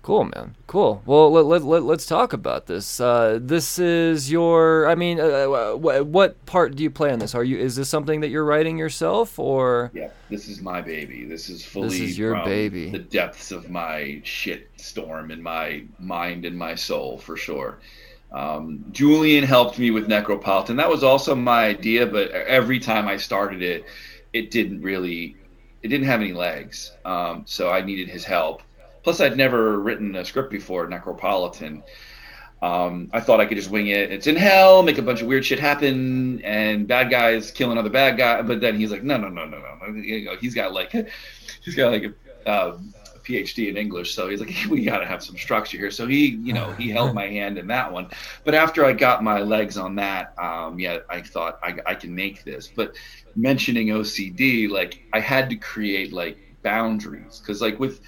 [0.05, 0.55] Cool, man.
[0.67, 1.01] Cool.
[1.07, 2.99] Well, let, let, let, let's talk about this.
[2.99, 7.17] Uh, this is your, I mean, uh, uh what, what part do you play in
[7.17, 7.33] this?
[7.33, 9.89] Are you, is this something that you're writing yourself or?
[9.95, 11.25] Yeah, this is my baby.
[11.25, 12.91] This is fully this is your baby.
[12.91, 17.79] the depths of my shit storm in my mind and my soul for sure.
[18.31, 20.77] Um, Julian helped me with Necropolitan.
[20.77, 23.85] That was also my idea, but every time I started it,
[24.33, 25.35] it didn't really,
[25.81, 26.91] it didn't have any legs.
[27.05, 28.61] Um, so I needed his help
[29.05, 31.83] Plus, I'd never written a script before, Necropolitan.
[32.63, 34.11] Um, I thought I could just wing it.
[34.11, 37.91] It's in hell, make a bunch of weird shit happen, and bad guys kill another
[37.91, 38.41] bad guy.
[38.41, 40.35] But then he's like, no, no, no, no, no.
[40.41, 40.91] He's got like,
[41.63, 42.05] he's got like
[42.45, 42.79] a, uh,
[43.23, 45.91] PhD in English, so he's like, we got to have some structure here.
[45.91, 48.09] So he, you know, he held my hand in that one.
[48.43, 52.15] But after I got my legs on that, um, yeah, I thought I, I can
[52.15, 52.71] make this.
[52.75, 52.95] But
[53.35, 58.01] mentioning OCD, like I had to create like boundaries because like with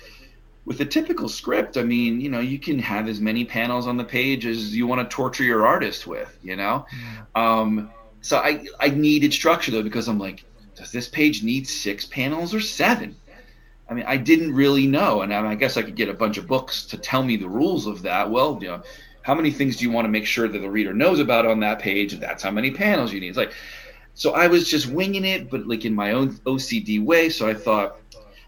[0.68, 3.96] with a typical script, I mean, you know, you can have as many panels on
[3.96, 6.86] the page as you want to torture your artist with, you know.
[7.36, 10.44] Um, so I I needed structure though because I'm like,
[10.76, 13.16] does this page need six panels or seven?
[13.90, 16.46] I mean, I didn't really know, and I, guess I could get a bunch of
[16.46, 18.30] books to tell me the rules of that.
[18.30, 18.84] Well, you know,
[19.22, 21.62] how many things do you want to make sure that the reader knows about on
[21.62, 22.20] that page?
[22.20, 23.30] That's how many panels you need.
[23.30, 23.54] It's like,
[24.14, 27.30] so I was just winging it, but like in my own OCD way.
[27.30, 28.02] So I thought,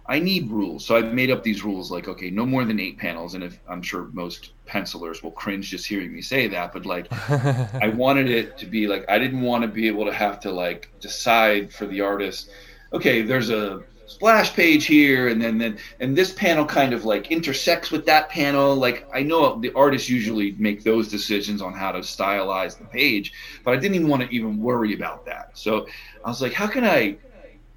[0.10, 0.84] I need rules.
[0.88, 3.36] So I've made up these rules like, okay, no more than eight panels.
[3.36, 7.08] And if I'm sure most pencilers will cringe just hearing me say that, but like
[7.30, 10.52] I wanted it to be like I didn't want to be able to have to
[10.52, 12.50] like decide for the artist,
[12.91, 17.30] okay, there's a splash page here and then then and this panel kind of like
[17.30, 21.91] intersects with that panel like i know the artists usually make those decisions on how
[21.91, 23.32] to stylize the page
[23.63, 25.86] but i didn't even want to even worry about that so
[26.26, 27.15] i was like how can i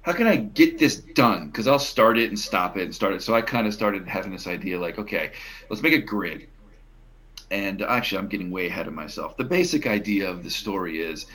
[0.03, 1.47] how can I get this done?
[1.47, 3.23] Because I'll start it and stop it and start it.
[3.23, 5.31] So I kind of started having this idea like, okay,
[5.69, 6.47] let's make a grid.
[7.49, 9.37] And actually, I'm getting way ahead of myself.
[9.37, 11.25] The basic idea of the story is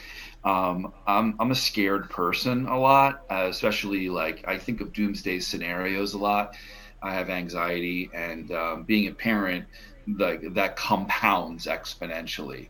[0.44, 5.40] um, I'm, I'm a scared person a lot, uh, especially like I think of doomsday
[5.40, 6.54] scenarios a lot.
[7.02, 9.66] I have anxiety, and um, being a parent,
[10.07, 12.68] like that compounds exponentially.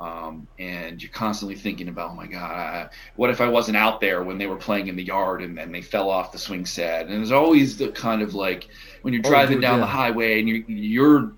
[0.00, 4.22] Um, and you're constantly thinking about, oh my God, what if I wasn't out there
[4.22, 7.06] when they were playing in the yard and then they fell off the swing set?
[7.06, 8.68] And there's always the kind of like
[9.02, 11.32] when you're oh, driving oh, down the highway and you're, you're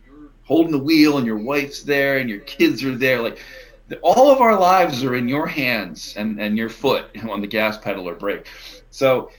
[0.44, 3.20] holding the wheel and your wife's there and your kids are there.
[3.20, 3.42] Like
[3.88, 7.48] the, all of our lives are in your hands and, and your foot on the
[7.48, 8.46] gas pedal or brake.
[8.90, 9.32] So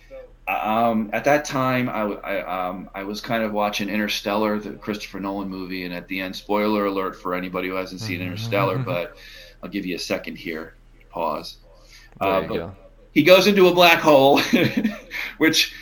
[0.48, 5.20] um, at that time, I, I, um, I, was kind of watching Interstellar, the Christopher
[5.20, 9.16] Nolan movie, and at the end, spoiler alert for anybody who hasn't seen Interstellar, but
[9.62, 10.76] I'll give you a second here.
[11.10, 11.58] Pause.
[12.20, 12.76] Uh, go.
[13.14, 14.42] He goes into a black hole,
[15.38, 15.74] which,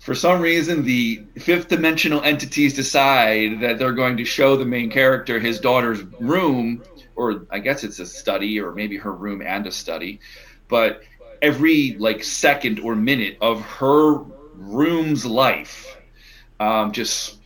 [0.00, 4.90] for some reason, the fifth dimensional entities decide that they're going to show the main
[4.90, 6.82] character his daughter's room,
[7.14, 10.18] or I guess it's a study, or maybe her room and a study,
[10.66, 11.02] but
[11.42, 14.24] every like second or minute of her
[14.54, 15.96] room's life
[16.60, 17.38] um, just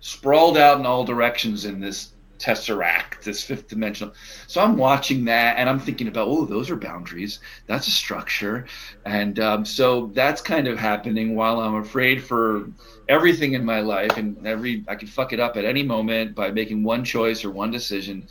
[0.00, 4.12] sprawled out in all directions in this tesseract this fifth dimensional.
[4.48, 7.38] So i'm watching that and i'm thinking about oh those are boundaries.
[7.66, 8.66] That's a structure.
[9.04, 12.68] And um, so that's kind of happening while i'm afraid for
[13.08, 16.50] everything in my life and every i could fuck it up at any moment by
[16.50, 18.26] making one choice or one decision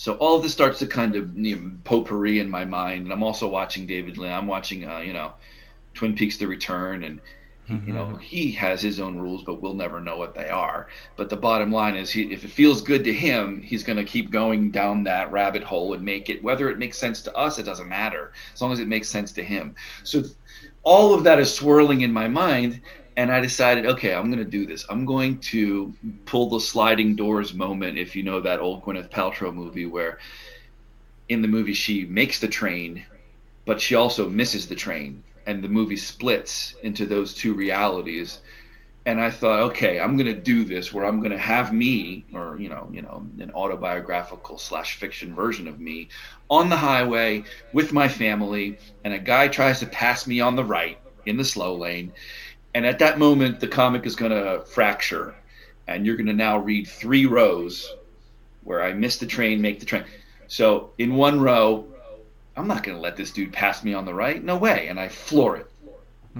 [0.00, 3.12] so all of this starts to kind of you know, potpourri in my mind, and
[3.12, 4.32] I'm also watching David Lynch.
[4.32, 5.34] I'm watching, uh, you know,
[5.92, 7.20] Twin Peaks: The Return, and
[7.68, 7.86] mm-hmm.
[7.86, 8.16] you know mm-hmm.
[8.16, 10.88] he has his own rules, but we'll never know what they are.
[11.16, 14.04] But the bottom line is, he, if it feels good to him, he's going to
[14.04, 16.42] keep going down that rabbit hole and make it.
[16.42, 19.32] Whether it makes sense to us, it doesn't matter, as long as it makes sense
[19.32, 19.74] to him.
[20.04, 20.22] So
[20.82, 22.80] all of that is swirling in my mind,
[23.20, 24.86] and I decided, okay, I'm going to do this.
[24.88, 25.92] I'm going to
[26.24, 27.98] pull the sliding doors moment.
[27.98, 30.20] If you know that old Gwyneth Paltrow movie, where
[31.28, 33.04] in the movie she makes the train,
[33.66, 38.38] but she also misses the train, and the movie splits into those two realities.
[39.04, 42.24] And I thought, okay, I'm going to do this where I'm going to have me,
[42.32, 46.08] or you know, you know, an autobiographical slash fiction version of me,
[46.48, 50.64] on the highway with my family, and a guy tries to pass me on the
[50.64, 52.14] right in the slow lane
[52.74, 55.34] and at that moment, the comic is going to fracture,
[55.86, 57.92] and you're going to now read three rows
[58.62, 60.04] where I miss the train, make the train.
[60.46, 61.86] So in one row,
[62.56, 64.42] I'm not going to let this dude pass me on the right.
[64.42, 64.88] No way.
[64.88, 65.70] And I floor it.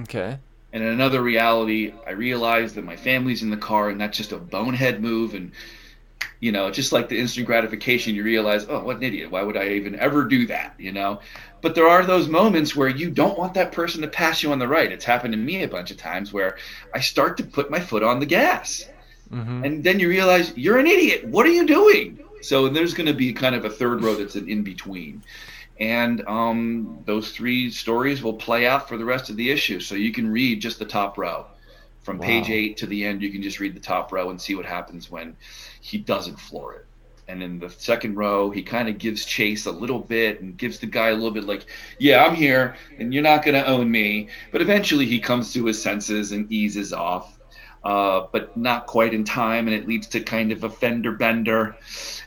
[0.01, 0.39] Okay.
[0.73, 4.33] And in another reality, I realize that my family's in the car, and that's just
[4.33, 5.35] a bonehead move.
[5.35, 5.53] And
[6.41, 9.31] you know, just like the instant gratification, you realize, oh, what an idiot.
[9.31, 10.75] Why would I even ever do that?
[10.79, 11.21] You know?
[11.61, 14.59] But there are those moments where you don't want that person to pass you on
[14.59, 14.91] the right.
[14.91, 16.57] It's happened to me a bunch of times where
[16.95, 18.87] I start to put my foot on the gas.
[19.31, 19.65] Mm-hmm.
[19.65, 21.27] And then you realize you're an idiot.
[21.27, 22.19] What are you doing?
[22.41, 25.23] So there's going to be kind of a third row that's an in between.
[25.79, 29.81] And um, those three stories will play out for the rest of the issue.
[29.81, 31.47] So you can read just the top row.
[32.03, 32.27] From wow.
[32.27, 34.65] page eight to the end, you can just read the top row and see what
[34.65, 35.37] happens when
[35.91, 36.87] he doesn't floor it.
[37.27, 40.79] And in the second row, he kind of gives chase a little bit and gives
[40.79, 41.67] the guy a little bit like,
[41.99, 44.29] yeah, I'm here and you're not going to own me.
[44.53, 47.39] But eventually he comes to his senses and eases off,
[47.85, 49.67] uh, but not quite in time.
[49.67, 51.77] And it leads to kind of a fender bender.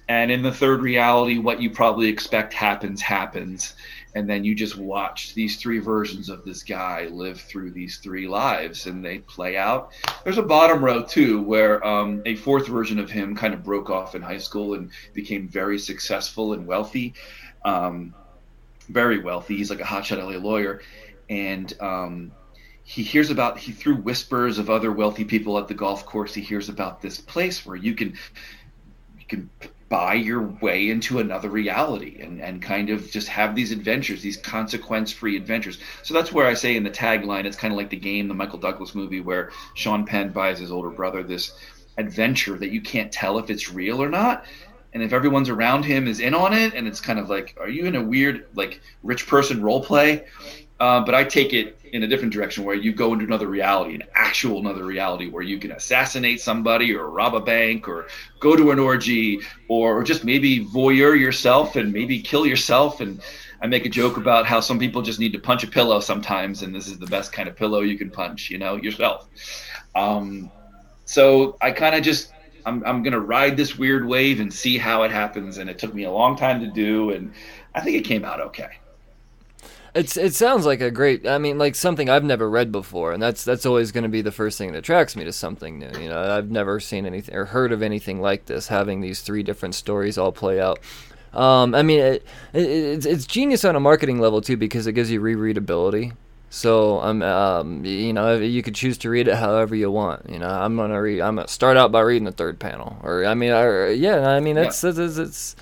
[0.07, 3.75] And in the third reality, what you probably expect happens, happens
[4.15, 8.27] and then you just watch these three versions of this guy live through these three
[8.27, 9.91] lives and they play out.
[10.23, 13.89] There's a bottom row too where um, a fourth version of him kind of broke
[13.89, 17.13] off in high school and became very successful and wealthy.
[17.65, 18.13] Um,
[18.89, 19.57] very wealthy.
[19.57, 20.81] He's like a hotshot la lawyer.
[21.29, 22.31] And um,
[22.83, 26.41] he hears about he through whispers of other wealthy people at the golf course he
[26.41, 28.13] hears about this place where you can
[29.17, 29.49] you can
[29.93, 34.37] buy your way into another reality and, and kind of just have these adventures these
[34.37, 35.77] consequence free adventures.
[36.01, 38.33] So that's where i say in the tagline it's kind of like the game the
[38.41, 41.53] michael douglas movie where sean penn buys his older brother this
[41.97, 44.45] adventure that you can't tell if it's real or not.
[44.93, 47.69] And if everyone's around him is in on it and it's kind of like are
[47.69, 50.25] you in a weird like rich person role play
[50.83, 53.95] uh, but I take it in a different direction where you go into another reality,
[53.95, 58.07] an actual another reality where you can assassinate somebody or rob a bank or
[58.41, 62.99] go to an orgy or just maybe voyeur yourself and maybe kill yourself.
[62.99, 63.21] And
[63.61, 66.63] I make a joke about how some people just need to punch a pillow sometimes,
[66.63, 69.29] and this is the best kind of pillow you can punch, you know, yourself.
[69.95, 70.51] Um,
[71.05, 72.33] so I kind of just
[72.65, 75.59] I'm, I'm going to ride this weird wave and see how it happens.
[75.59, 77.11] And it took me a long time to do.
[77.11, 77.31] And
[77.73, 78.82] I think it came out okay.
[79.95, 81.27] It's it sounds like a great.
[81.27, 84.21] I mean, like something I've never read before, and that's that's always going to be
[84.21, 85.91] the first thing that attracts me to something new.
[85.99, 89.43] You know, I've never seen anything or heard of anything like this, having these three
[89.43, 90.79] different stories all play out.
[91.33, 94.93] Um, I mean, it, it, it's it's genius on a marketing level too because it
[94.93, 96.13] gives you rereadability.
[96.49, 100.29] So I'm, um, you know, you could choose to read it however you want.
[100.29, 101.21] You know, I'm gonna read.
[101.21, 104.39] I'm gonna start out by reading the third panel, or I mean, I, yeah, I
[104.39, 104.91] mean, it's, yeah.
[104.91, 105.55] it's, it's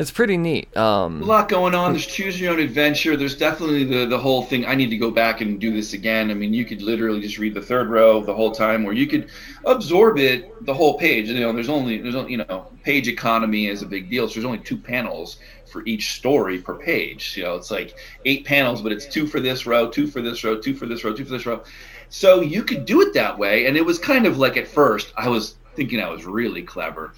[0.00, 0.74] it's pretty neat.
[0.78, 1.92] Um, a lot going on.
[1.92, 3.18] There's choose your own adventure.
[3.18, 4.64] There's definitely the the whole thing.
[4.64, 6.30] I need to go back and do this again.
[6.30, 9.06] I mean, you could literally just read the third row the whole time, or you
[9.06, 9.28] could
[9.66, 11.28] absorb it the whole page.
[11.28, 14.26] You know, there's only there's only, you know page economy is a big deal.
[14.26, 15.36] So there's only two panels
[15.70, 17.36] for each story per page.
[17.36, 20.42] You know, it's like eight panels, but it's two for this row, two for this
[20.42, 21.62] row, two for this row, two for this row.
[22.08, 25.12] So you could do it that way, and it was kind of like at first
[25.14, 27.12] I was thinking I was really clever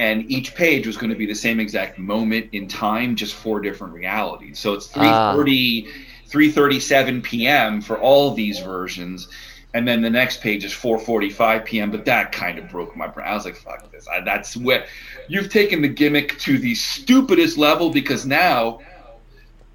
[0.00, 3.60] and each page was going to be the same exact moment in time just four
[3.60, 5.90] different realities so it's 3.30 uh.
[6.28, 9.28] 3.37 p.m for all these versions
[9.74, 11.90] and then the next page is 4:45 p.m.
[11.90, 13.28] But that kind of broke my brain.
[13.28, 14.86] I was like, "Fuck this!" I, that's what
[15.28, 18.80] you've taken the gimmick to the stupidest level because now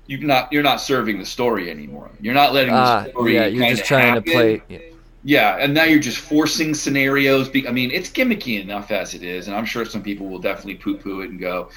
[0.07, 2.09] you're not you're not serving the story anymore.
[2.19, 3.35] You're not letting the uh, story.
[3.35, 4.23] Yeah, you're just trying happen.
[4.23, 4.94] to play.
[5.27, 7.49] Yeah and now you're just forcing scenarios.
[7.67, 10.75] I mean, it's gimmicky enough as it is, and I'm sure some people will definitely
[10.75, 11.69] poo-poo it and go,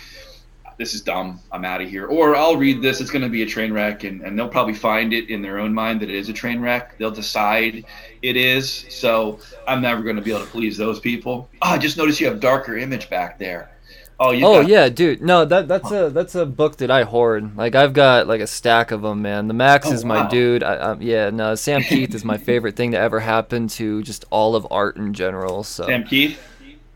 [0.76, 1.40] "This is dumb.
[1.50, 3.00] I'm out of here." Or I'll read this.
[3.00, 5.58] It's going to be a train wreck, and, and they'll probably find it in their
[5.58, 6.98] own mind that it is a train wreck.
[6.98, 7.86] They'll decide
[8.20, 8.84] it is.
[8.90, 11.48] So I'm never going to be able to please those people.
[11.62, 13.70] Oh, I just noticed you have Darker Image back there.
[14.20, 15.22] Oh, oh got- yeah, dude.
[15.22, 17.56] No, that that's a that's a book that I hoard.
[17.56, 19.46] Like I've got like a stack of them, man.
[19.46, 20.28] The Maxx oh, is my wow.
[20.28, 20.62] dude.
[20.64, 24.24] I, I, yeah, no, Sam Kieth is my favorite thing to ever happen to just
[24.30, 25.62] all of art in general.
[25.62, 26.36] So Sam Kieth.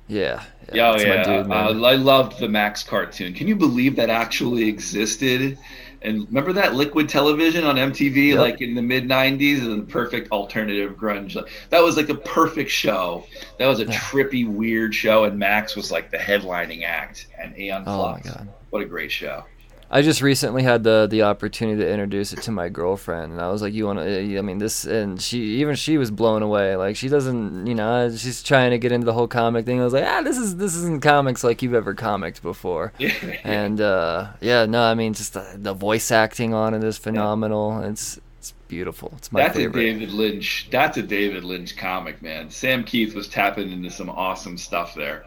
[0.08, 0.42] Yeah.
[0.72, 1.42] Yeah, oh, yeah.
[1.42, 3.35] Dude, uh, I loved the Maxx cartoon.
[3.35, 5.58] Can you believe that actually existed?
[6.05, 8.38] And remember that Liquid Television on MTV, yep.
[8.38, 11.37] like in the mid '90s, and the perfect alternative grunge.
[11.71, 13.25] That was like a perfect show.
[13.59, 17.29] That was a trippy, weird show, and Maxx was like the headlining act.
[17.38, 18.27] And Aeon Flux.
[18.27, 19.45] Oh my god, what a great show!
[19.94, 23.50] I just recently had the the opportunity to introduce it to my girlfriend, and I
[23.50, 26.76] was like, "You want to?" I mean, this, and she even she was blown away.
[26.76, 29.83] Like she doesn't, you know, she's trying to get into the whole comic thing.
[29.83, 32.94] I was like, "Ah, this is this isn't comics like you've ever comicked before."
[33.44, 37.78] and uh, yeah, no, I mean, just the, the voice acting on it is phenomenal.
[37.83, 37.90] Yeah.
[37.90, 39.12] It's it's beautiful.
[39.18, 39.72] It's my that's favorite.
[39.74, 40.68] That's a David Lynch.
[40.70, 42.48] That's a David Lynch comic, man.
[42.48, 45.26] Sam Kieth was tapping into some awesome stuff there.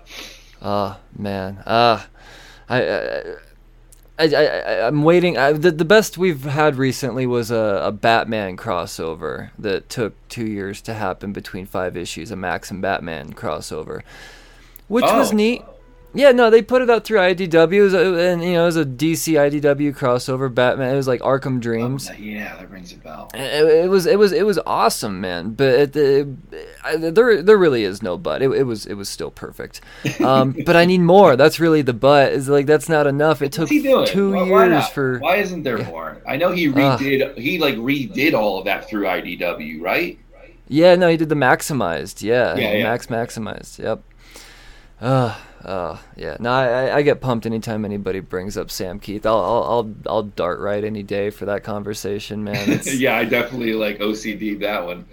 [0.64, 2.02] Oh man, uh,
[2.68, 3.36] I, I
[4.18, 5.38] I, I, I'm waiting.
[5.38, 10.46] I, the, the best we've had recently was a, a Batman crossover that took two
[10.46, 14.02] years to happen between five issues, a Maxx and Batman crossover,
[14.88, 15.18] which oh.
[15.18, 15.64] was neat.
[16.16, 18.86] Yeah, no, they put it out through IDW, a, and you know, it was a
[18.86, 20.54] DC IDW crossover.
[20.54, 22.10] Batman, it was like Arkham Dreams.
[22.10, 23.30] Oh, yeah, that rings a bell.
[23.34, 25.52] It, it, was, it was, it was awesome, man.
[25.52, 28.42] But it, there, there really is no but.
[28.42, 29.82] It, it was, it was still perfect.
[30.22, 31.36] Um, but I need more.
[31.36, 32.32] That's really the but.
[32.32, 33.42] Is like that's not enough.
[33.42, 35.20] It took two why, years for.
[35.20, 36.22] Why isn't there more?
[36.26, 37.32] I know he redid.
[37.32, 40.18] Uh, he like redid all of that through IDW, right?
[40.68, 42.24] Yeah, no, he did the Maxximized.
[42.24, 42.84] Yeah, yeah, yeah.
[42.84, 43.80] max Maxximized.
[43.80, 44.02] Yep.
[45.00, 49.26] Uh, Oh yeah, no, I, I get pumped anytime anybody brings up Sam Kieth.
[49.26, 52.82] I'll I'll I'll, I'll dart right any day for that conversation, man.
[52.86, 55.06] yeah, I definitely like OCD that one.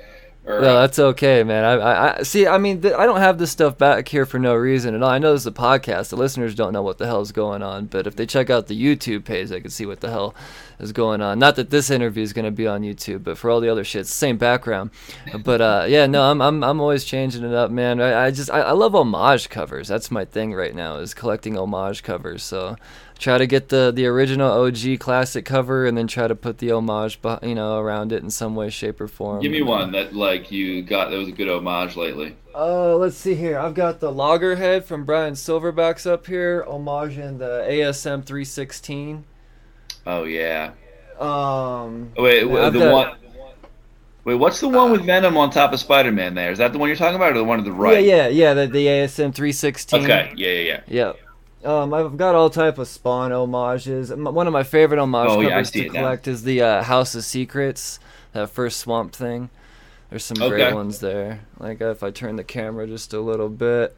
[0.45, 1.65] Or, no, that's okay, man.
[1.65, 2.49] I, I, I see.
[2.49, 5.09] I mean, th- I don't have this stuff back here for no reason at all.
[5.09, 6.09] I know this is a podcast.
[6.09, 8.67] The listeners don't know what the hell is going on, but if they check out
[8.67, 10.35] the YouTube page, they can see what the hell
[10.81, 11.39] is going on.
[11.39, 13.85] Not that this interview is going to be on YouTube, but for all the other
[13.85, 14.91] shit, it's the same background.
[15.45, 18.01] But uh, yeah, no, I'm, I'm I'm always changing it up, man.
[18.01, 19.87] I, I just I, I love homage covers.
[19.87, 22.43] That's my thing right now is collecting homage covers.
[22.43, 22.77] So
[23.23, 26.73] try to get the the original OG classic cover and then try to put the
[26.73, 29.41] homage, you know, around it in some way, shape, or form.
[29.41, 32.37] Give me one that like you got that was a good homage lately.
[32.55, 33.59] Uh, let's see here.
[33.59, 39.25] I've got the Loggerhead from Brian Silverbacks up here, homage in the ASM 316.
[40.07, 40.73] Oh yeah.
[41.19, 42.13] Um.
[42.19, 43.19] Wait, wait the got, one.
[44.25, 46.35] Wait, what's the one with Venom on top of Spider-Man?
[46.35, 48.05] There is that the one you're talking about, or the one to the right?
[48.05, 48.55] Yeah, yeah, yeah.
[48.55, 50.05] The, the ASM 316.
[50.05, 50.33] Okay.
[50.37, 50.81] Yeah, yeah, yeah.
[50.87, 51.13] Yeah.
[51.65, 54.13] Um, I've got all type of Spawn homages.
[54.13, 57.25] One of my favorite homage oh, covers yeah, to collect is the uh, House of
[57.25, 58.01] Secrets,
[58.33, 59.49] that first Swamp Thing.
[60.11, 60.49] There's some okay.
[60.49, 61.41] great ones there.
[61.59, 63.97] Like if I turn the camera just a little bit,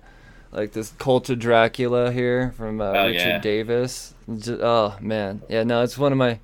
[0.53, 3.39] like this Cult of Dracula here from uh, oh, Richard yeah.
[3.39, 4.15] Davis.
[4.29, 6.39] Just, oh man, yeah, no, it's one of my.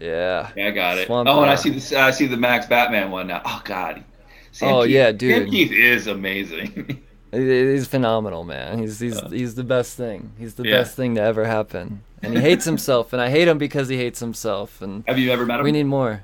[0.00, 0.50] Yeah.
[0.56, 1.06] Yeah, I got it.
[1.06, 1.92] Swamp oh, and I see this.
[1.92, 3.42] I see the Maxx Batman one now.
[3.44, 4.02] Oh God.
[4.50, 5.44] Sam oh Kieth, yeah, dude.
[5.44, 7.02] Sam Kieth is amazing.
[7.32, 8.78] he's phenomenal, man.
[8.78, 10.32] He's he's uh, he's the best thing.
[10.38, 10.78] He's the yeah.
[10.78, 12.02] best thing to ever happen.
[12.22, 14.80] And he hates himself, and I hate him because he hates himself.
[14.80, 15.64] And have you ever met him?
[15.64, 16.22] We need more.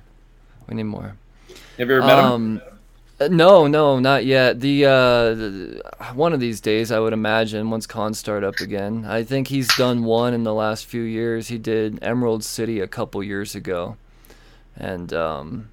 [0.69, 1.17] We need more.
[1.79, 2.61] Have you ever met um,
[3.21, 3.37] him?
[3.37, 4.61] No, no, not yet.
[4.61, 4.91] The, uh,
[5.35, 5.83] the,
[6.15, 9.05] one of these days, I would imagine, once cons start up again.
[9.05, 11.49] I think he's done one in the last few years.
[11.49, 13.97] He did Emerald City a couple years ago,
[14.77, 15.69] and um,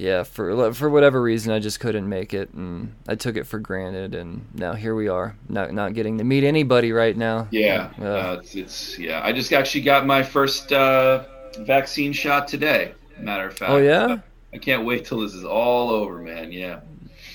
[0.00, 3.58] yeah, for for whatever reason, I just couldn't make it, and I took it for
[3.58, 7.48] granted, and now here we are, not not getting to meet anybody right now.
[7.50, 9.20] Yeah, uh, uh, it's, it's, yeah.
[9.22, 11.24] I just actually got my first uh,
[11.58, 12.94] vaccine shot today.
[13.18, 13.70] Matter of fact.
[13.70, 14.20] Oh yeah.
[14.54, 16.50] I can't wait till this is all over, man.
[16.50, 16.80] Yeah.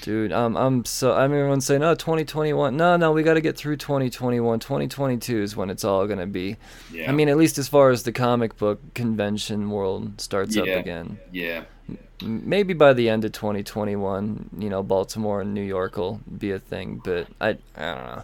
[0.01, 3.41] Dude, I'm I'm so I mean everyone's saying, "Oh, 2021." No, no, we got to
[3.41, 4.59] get through 2021.
[4.59, 6.57] 2022 is when it's all going to be.
[6.91, 7.09] Yeah.
[7.09, 10.63] I mean, at least as far as the comic book convention world starts yeah.
[10.63, 11.19] up again.
[11.31, 11.65] Yeah.
[12.21, 16.59] Maybe by the end of 2021, you know, Baltimore and New York will be a
[16.59, 18.23] thing, but I I don't know.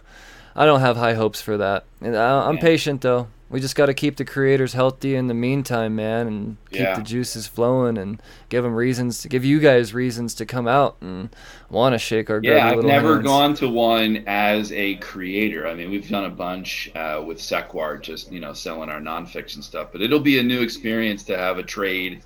[0.54, 1.84] I don't have high hopes for that.
[2.02, 2.60] I, I'm yeah.
[2.60, 6.56] patient though we just got to keep the creators healthy in the meantime, man, and
[6.70, 6.96] keep yeah.
[6.96, 10.96] the juices flowing and give them reasons to give you guys reasons to come out
[11.02, 11.28] and
[11.68, 12.66] want to shake our yeah.
[12.66, 13.26] I've never hands.
[13.26, 15.68] gone to one as a creator.
[15.68, 19.62] I mean, we've done a bunch uh, with Sequart, just you know, selling our nonfiction
[19.62, 22.22] stuff, but it'll be a new experience to have a trade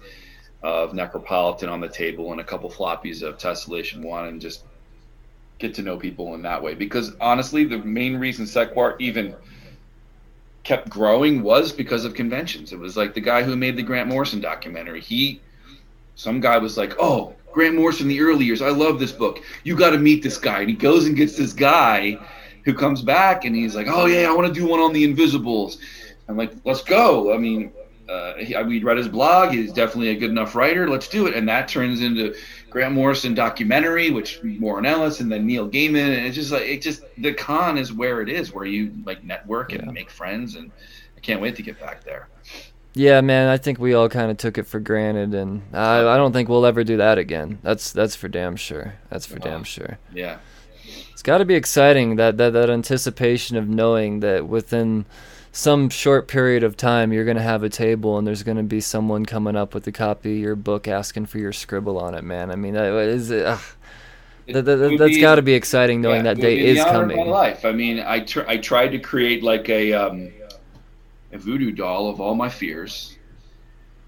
[0.62, 4.64] of Necropolitan on the table and a couple floppies of Tessellation One and just
[5.58, 6.74] get to know people in that way.
[6.74, 9.34] Because honestly, the main reason Sequart even
[10.64, 12.72] kept growing was because of conventions.
[12.72, 15.00] It was like the guy who made the Grant Morrison documentary.
[15.00, 15.40] He,
[16.16, 18.62] some guy was like, "Oh, Grant Morrison, the early years.
[18.62, 19.42] I love this book.
[19.64, 22.18] You got to meet this guy." And he goes and gets this guy,
[22.66, 25.04] who comes back and he's like, "Oh yeah, I want to do one on the
[25.04, 25.78] Invisibles."
[26.28, 27.72] I'm like, "Let's go." I mean,
[28.08, 28.34] uh,
[28.66, 29.50] we read his blog.
[29.50, 30.88] He's definitely a good enough writer.
[30.88, 31.34] Let's do it.
[31.34, 32.34] And that turns into
[32.70, 36.82] Grant Morrison documentary, which Warren Ellis and then Neil Gaiman, and it's just like it
[36.82, 39.90] just the con is where it is, where you like network and yeah.
[39.90, 40.70] make friends, and
[41.16, 42.28] I can't wait to get back there.
[42.94, 46.16] Yeah, man, I think we all kind of took it for granted, and I, I
[46.16, 47.58] don't think we'll ever do that again.
[47.62, 48.94] That's that's for damn sure.
[49.10, 49.98] That's for damn sure.
[50.14, 50.38] Yeah,
[51.12, 55.06] it's got to be exciting that that that anticipation of knowing that within
[55.56, 58.62] some short period of time you're going to have a table and there's going to
[58.62, 62.14] be someone coming up with a copy of your book asking for your scribble on
[62.14, 62.50] it man.
[62.50, 63.58] I mean that is uh,
[64.48, 67.16] that, that, that's got to be exciting knowing yeah, that day is coming.
[67.16, 67.64] my life.
[67.64, 70.30] I mean i tr- i tried to create like a um,
[71.32, 73.16] a voodoo doll of all my fears.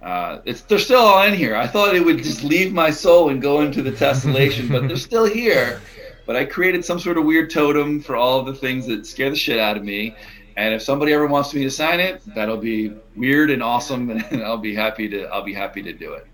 [0.03, 1.57] Uh, it's they're still all in here.
[1.57, 4.99] I thought it would just leave my soul and go into the tessellation, but they're
[4.99, 5.81] still here.
[6.27, 9.31] But I created some sort of weird totem for all of the things that scare
[9.31, 10.15] the shit out of me,
[10.59, 14.43] and if somebody ever wants me to sign it, that'll be weird and awesome, and
[14.43, 15.23] I'll be happy to.
[15.27, 16.27] I'll be happy to do it.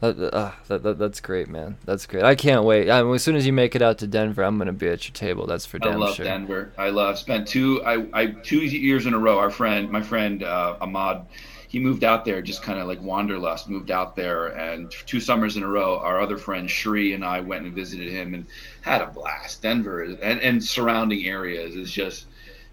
[0.00, 1.76] That, uh, that, that, that's great, man.
[1.84, 2.24] That's great.
[2.24, 2.90] I can't wait.
[2.90, 5.06] I mean, as soon as you make it out to Denver, I'm gonna be at
[5.06, 5.46] your table.
[5.46, 5.96] That's for damn sure.
[5.96, 6.24] I love sure.
[6.24, 6.72] Denver.
[6.78, 7.18] I love.
[7.18, 7.84] Spent two.
[7.84, 9.38] I, I two years in a row.
[9.38, 11.26] Our friend, my friend uh, Ahmad,
[11.68, 13.68] he moved out there, just kind of like wanderlust.
[13.68, 17.40] Moved out there, and two summers in a row, our other friend Shri and I
[17.40, 18.46] went and visited him and
[18.80, 19.60] had a blast.
[19.60, 22.24] Denver and and surrounding areas is just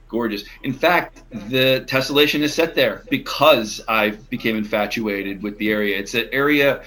[0.09, 0.43] gorgeous.
[0.63, 5.97] In fact, the tessellation is set there because I became infatuated with the area.
[5.97, 6.83] It's an area,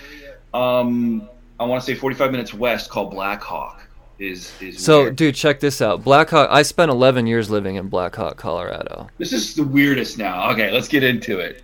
[0.52, 3.78] um, I want to say 45 minutes west called Black Hawk.
[4.18, 5.16] is is So, weird.
[5.16, 6.04] dude, check this out.
[6.04, 6.48] Blackhawk.
[6.50, 9.08] I spent 11 years living in Blackhawk, Colorado.
[9.18, 10.50] This is the weirdest now.
[10.50, 11.62] Okay, let's get into it.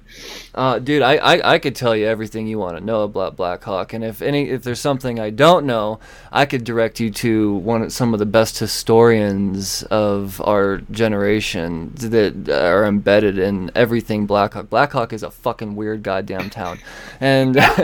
[0.54, 3.62] Uh, dude, I, I, I could tell you everything you want to know about Black
[3.62, 6.00] Hawk, and if any if there's something I don't know,
[6.32, 11.92] I could direct you to one of some of the best historians of our generation
[11.96, 14.68] that are embedded in everything Black Hawk.
[14.68, 16.78] Black Hawk is a fucking weird goddamn town,
[17.20, 17.56] and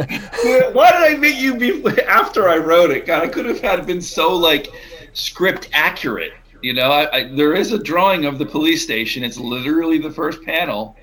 [0.74, 3.06] Why did I make you be after I wrote it?
[3.06, 4.68] God, I could have had been so like
[5.12, 6.32] script accurate.
[6.62, 9.22] You know, I, I, there is a drawing of the police station.
[9.22, 10.96] It's literally the first panel.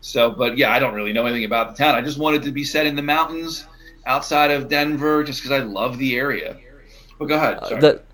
[0.00, 1.94] So, but yeah, I don't really know anything about the town.
[1.94, 3.66] I just wanted to be set in the mountains
[4.06, 6.56] outside of Denver, just because I love the area.
[7.18, 7.58] But go ahead.
[7.66, 7.80] Sorry.
[7.80, 8.04] that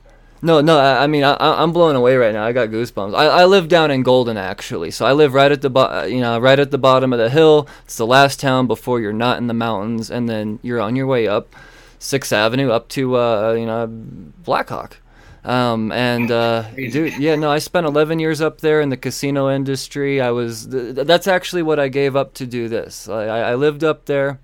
[0.42, 2.44] no no I, I mean I, I'm blown away right now.
[2.44, 3.14] I got goosebumps.
[3.14, 6.04] I, I live down in Golden actually, so I live right at the bo- uh,
[6.04, 7.68] you know right at the bottom of the hill.
[7.84, 11.06] It's the last town before you're not in the mountains, and then you're on your
[11.06, 11.54] way up
[11.98, 14.98] Sixth Avenue up to uh, you know Blackhawk.
[15.46, 19.48] Um, and uh, dude, yeah, no, I spent 11 years up there in the casino
[19.48, 20.20] industry.
[20.20, 23.08] I was th- that's actually what I gave up to do this.
[23.08, 24.40] I, I lived up there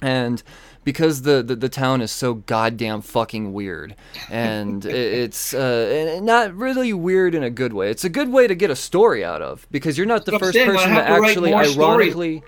[0.00, 0.42] and
[0.82, 3.94] because the, the, the town is so goddamn fucking weird
[4.30, 8.46] and it, it's uh, not really weird in a good way it's a good way
[8.46, 10.96] to get a story out of because you're not the That's first saying, person to
[10.96, 12.42] to actually ironically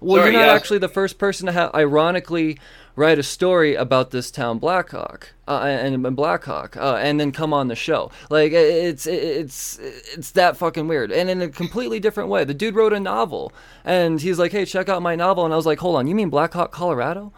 [0.00, 0.54] well Sorry, you're not yeah.
[0.54, 2.58] actually the first person to have ironically
[2.94, 7.52] write a story about this town blackhawk uh, and, and blackhawk uh, and then come
[7.52, 12.28] on the show like it's it's it's that fucking weird and in a completely different
[12.28, 13.52] way the dude wrote a novel
[13.84, 16.14] and he's like hey check out my novel and i was like hold on you
[16.14, 17.32] mean blackhawk colorado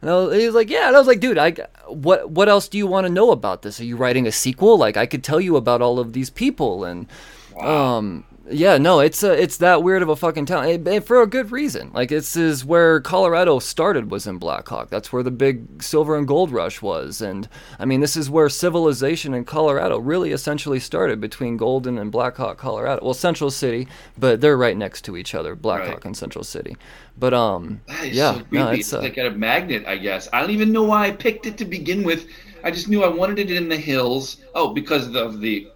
[0.00, 1.50] and I was, he was like, "Yeah." And I was like, "Dude, I
[1.88, 3.80] what what else do you want to know about this?
[3.80, 4.78] Are you writing a sequel?
[4.78, 7.08] Like, I could tell you about all of these people and,
[7.60, 11.20] um, yeah, no, it's uh, it's that weird of a fucking town, and, and for
[11.22, 11.90] a good reason.
[11.92, 14.90] Like, this is where Colorado started was in Blackhawk.
[14.90, 18.48] That's where the big silver and gold rush was, and I mean, this is where
[18.48, 23.04] civilization in Colorado really essentially started between Golden and Blackhawk, Colorado.
[23.04, 26.04] Well, Central City, but they're right next to each other, Blackhawk Right.
[26.04, 26.76] and Central City.
[27.18, 30.28] But um, yeah, so no, it's it's uh, like a magnet, I guess.
[30.32, 32.26] I don't even know why I picked it to begin with.
[32.64, 34.38] I just knew I wanted it in the hills.
[34.54, 35.68] Oh, because of the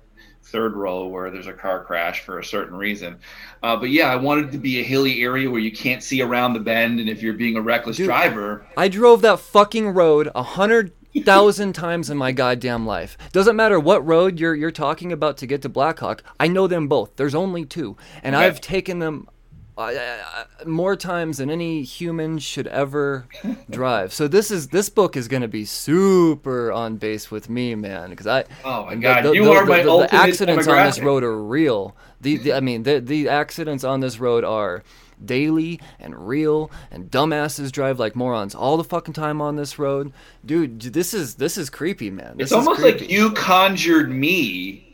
[0.52, 3.16] third row where there's a car crash for a certain reason.
[3.62, 6.52] Uh, but yeah, I wanted to be a hilly area where you can't see around
[6.52, 8.06] the bend, and if you're being a reckless Dude.
[8.06, 10.92] driver, I drove that fucking road a hundred
[11.24, 13.18] thousand times in my goddamn life.
[13.32, 16.22] Doesn't matter what road you're you're talking about to get to Blackhawk.
[16.38, 17.16] I know them both.
[17.16, 18.44] There's only two, and Okay.
[18.44, 19.28] I've taken them.
[19.76, 23.26] Uh, uh, more times than any human should ever
[23.70, 24.12] drive.
[24.12, 28.10] So this is this book is gonna be super on base with me, man.
[28.10, 31.42] Because I Oh my God, you are my the, ultimate accidents on this road are
[31.42, 31.96] real.
[32.20, 34.82] The, the I mean the the accidents on this road are
[35.24, 40.12] daily and real and dumbasses drive like morons all the fucking time on this road
[40.44, 44.88] dude this is this is creepy man this it's almost like you conjured me.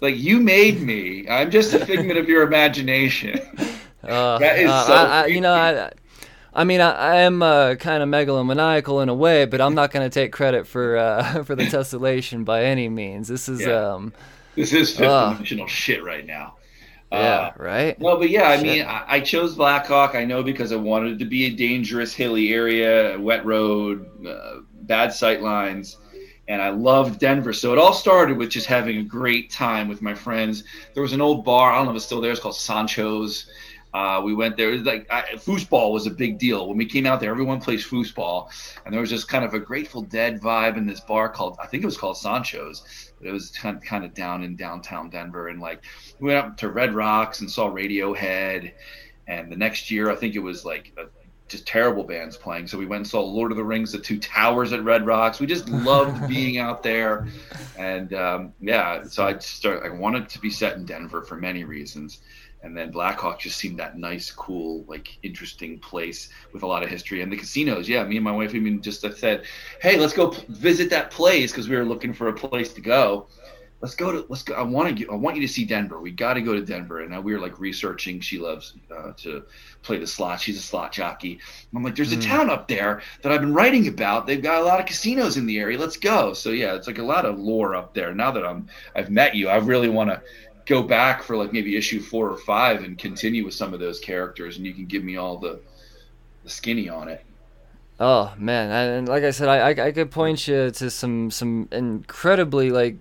[0.00, 1.26] Like you made me.
[1.30, 3.40] I'm just a figment of your imagination.
[4.08, 5.90] uh, that is uh, so I, I, you know I,
[6.54, 9.90] I mean I, I am uh, kind of megalomaniacal in a way but I'm not
[9.92, 13.68] going to take credit for uh, for the tessellation by any means this is Yeah.
[13.68, 14.12] um
[14.56, 16.54] This is fifth dimensional shit right now.
[17.10, 18.62] yeah Uh, right No, but yeah, I Shit.
[18.62, 20.14] mean, I, I chose Blackhawk.
[20.14, 24.60] I know because I wanted it to be a dangerous, hilly area, wet road, uh,
[24.82, 25.98] bad sight lines,
[26.48, 27.52] and I loved Denver.
[27.52, 30.64] So it all started with just having a great time with my friends.
[30.94, 31.72] There was an old bar.
[31.72, 32.32] I don't know if it's still there.
[32.32, 33.48] It's called Sancho's.
[33.94, 34.70] Uh, we went there.
[34.70, 37.30] It was like I, foosball was a big deal when we came out there.
[37.30, 38.50] Everyone plays foosball,
[38.84, 41.66] and there was just kind of a Grateful Dead vibe in this bar called I
[41.68, 43.12] think it was called Sancho's.
[43.20, 45.84] But It was kind kind of down in downtown Denver, and like
[46.18, 48.72] we went up to Red Rocks and saw Radiohead.
[49.26, 51.04] And the next year, I think it was like a,
[51.48, 52.66] just terrible bands playing.
[52.66, 55.40] So we went and saw Lord of the Rings, The Two Towers at Red Rocks.
[55.40, 57.28] We just loved being out there.
[57.78, 61.64] And um, yeah, so I started, I wanted to be set in Denver for many
[61.64, 62.20] reasons.
[62.64, 66.90] And then Blackhawk just seemed that nice, cool, like interesting place with a lot of
[66.90, 67.22] history.
[67.22, 69.44] And the casinos, yeah, me and my wife even just said,
[69.82, 73.28] hey, let's go visit that place because we were looking for a place to go
[73.84, 74.54] let's go to let's go.
[74.54, 76.00] I want to I want you to see Denver.
[76.00, 77.00] We got to go to Denver.
[77.00, 78.20] And now we were like researching.
[78.20, 79.44] She loves uh, to
[79.82, 80.40] play the slot.
[80.40, 81.32] She's a slot jockey.
[81.32, 82.22] And I'm like, there's a Mm.
[82.22, 84.26] town up there that I've been writing about.
[84.26, 85.78] They've got a lot of casinos in the area.
[85.78, 86.32] Let's go.
[86.32, 88.14] So yeah, it's like a lot of lore up there.
[88.14, 90.22] Now that I'm I've met you, I really want to
[90.66, 94.00] go back for like maybe issue four or five and continue with some of those
[94.00, 95.60] characters, and you can give me all the
[96.44, 97.24] the skinny on it.
[98.00, 101.68] Oh man, and like I said, I, I I could point you to some some
[101.70, 102.96] incredibly like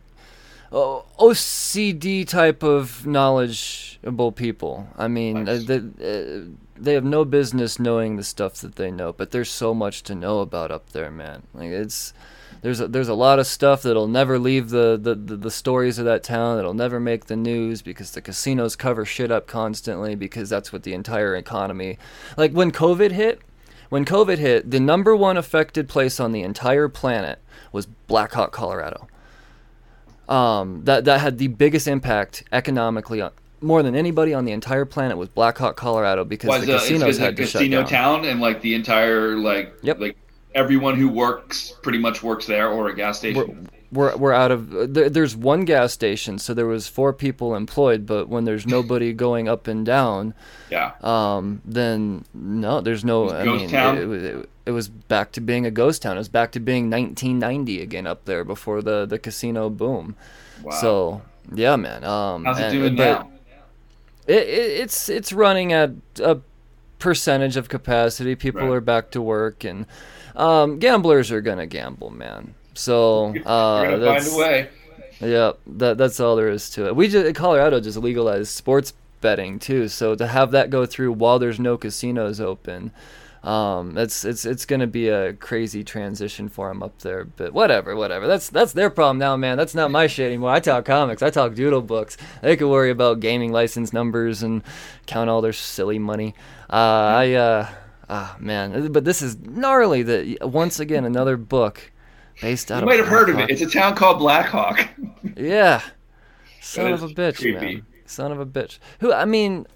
[0.72, 4.88] o- OCD type of knowledgeable people.
[4.97, 5.66] I mean, uh, Nice.
[5.66, 6.45] they, uh,
[6.78, 10.16] they have no business knowing the stuff that they know, but there's so much to
[10.16, 11.43] know about up there, man.
[11.53, 12.14] Like it's
[12.64, 15.99] there's a, there's a lot of stuff that'll never leave the, the, the, the stories
[15.99, 16.55] of that town.
[16.55, 20.84] That'll never make the news because the casinos cover shit up constantly because that's what
[20.84, 21.99] the entire economy.
[22.38, 23.41] Like when COVID hit,
[23.89, 27.39] when COVID hit, the number one affected place on the entire planet
[27.72, 29.07] was Black Hawk, Colorado.
[30.28, 34.86] Um, that that had the biggest impact economically on, more than anybody on the entire
[34.86, 37.59] planet was Black Hawk, Colorado, because Was the uh, casinos it's, had a to shut
[37.59, 37.89] casino down.
[37.89, 39.99] town and like the entire like Yep.
[39.99, 40.18] like
[40.56, 43.70] everyone who works pretty much works there or a gas we're, station.
[43.91, 48.06] we're, we're out of there, there's one gas station so there was four people employed
[48.06, 50.34] but when there's nobody going up and down
[50.70, 50.91] yeah.
[51.01, 53.97] um, then no there's no i Ghost mean town?
[53.97, 56.51] It, it, was- it, it was back to being a ghost town it was back
[56.54, 60.16] to being 1990 again up there before the, the casino boom
[60.62, 60.72] Wow.
[60.80, 61.22] so
[61.54, 63.30] yeah man um, How's it and- doing now?
[64.28, 64.47] it, it,
[64.82, 65.91] it's it's running at
[66.22, 66.39] a
[66.99, 68.34] percentage of capacity.
[68.36, 68.76] People Right.
[68.78, 69.86] are back to work, and
[70.36, 72.53] um, gamblers are gonna gamble, man.
[72.73, 74.69] So uh, that's find a way.
[75.21, 76.95] yeah, that that's all there is to it.
[76.95, 81.39] We just Colorado just legalized sports betting too, so to have that go through while
[81.39, 82.91] there's no casinos open.
[83.43, 87.93] Um, it's it's it's gonna be a crazy transition for them up there, but whatever,
[87.95, 88.25] whatever.
[88.25, 89.57] That's that's their problem now, man.
[89.57, 90.51] That's not my shit anymore.
[90.51, 92.15] I talk comics, I talk doodle books.
[92.41, 94.63] They could worry about gaming license numbers and
[95.07, 96.36] count all their silly money.
[96.69, 97.69] Uh, I uh,
[98.10, 100.04] ah man, but this is gnarly.
[100.04, 101.91] That once again another book
[102.41, 103.49] based out You might have heard of it.
[103.49, 104.88] It's a town called Blackhawk.
[105.36, 105.82] Yeah.
[106.62, 107.60] Son That of a bitch, creepy.
[107.60, 107.86] man.
[108.06, 108.80] Son of a bitch.
[108.99, 109.12] Who?
[109.14, 109.68] I mean,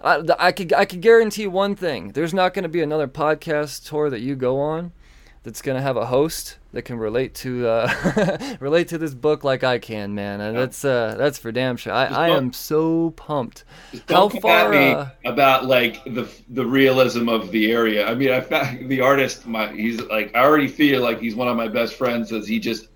[0.00, 2.12] I, I could I could guarantee one thing.
[2.12, 4.92] There's not going to be another podcast tour that you go on
[5.42, 9.44] that's going to have a host that can relate to uh, relate to this book
[9.44, 10.40] like I can, man.
[10.40, 11.92] And that's uh, that's for damn sure.
[11.92, 13.64] I, I am so pumped.
[13.92, 14.74] Just How Don't come far?
[14.74, 18.06] Uh, about like the the realism of the area.
[18.06, 19.46] I mean, I found the artist.
[19.46, 22.32] My he's like I already feel like he's one of my best friends.
[22.32, 22.88] As he just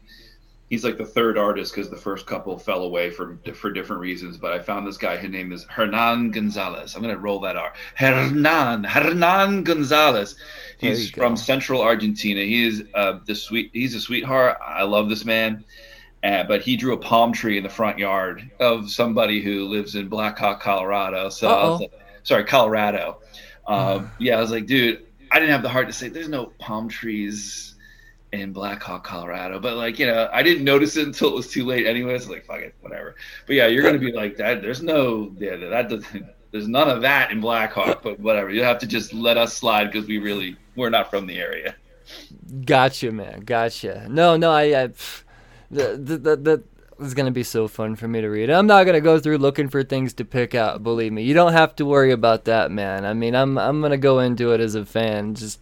[0.69, 4.37] he's like the third artist because the first couple fell away for for different reasons.
[4.37, 5.17] But I found this guy.
[5.17, 6.95] His name is Hernan Gonzalez.
[6.95, 7.73] I'm gonna roll that R.
[7.95, 10.37] Hernan Hernan Gonzalez.
[10.79, 11.23] He's you go.
[11.23, 12.41] from Central Argentina.
[12.43, 13.71] He is uh, the sweet.
[13.73, 14.59] He's a sweetheart.
[14.65, 15.65] I love this man.
[16.25, 19.95] Uh, but he drew a palm tree in the front yard of somebody who lives
[19.95, 21.29] in Black Hawk, Colorado.
[21.29, 21.85] So I was Uh-oh.
[21.85, 21.93] like,
[22.25, 23.19] sorry, Colorado.
[23.69, 26.47] Um, yeah, I was like, dude, I didn't have the heart to say there's no
[26.59, 27.77] palm trees
[28.33, 29.59] in Black Hawk, Colorado.
[29.59, 32.19] But like, you know, I didn't notice it until it was too late anyway.
[32.19, 33.17] So like, fuck it, whatever.
[33.47, 34.63] But yeah, you're gonna be like that.
[34.63, 36.27] There's no, yeah, that doesn't.
[36.51, 38.03] There's none of that in Black Hawk.
[38.03, 41.27] But whatever, you have to just let us slide because we really we're not from
[41.27, 41.75] the area.
[42.65, 43.41] Gotcha, man.
[43.41, 44.07] Gotcha.
[44.09, 44.87] No, no, I, I
[45.71, 46.65] the, the, the, the,
[47.01, 48.51] is gonna be so fun for me to read.
[48.51, 50.83] I'm not gonna go through looking for things to pick out.
[50.83, 53.05] Believe me, you don't have to worry about that, man.
[53.05, 55.61] I mean, I'm, I'm gonna go into it as a fan, just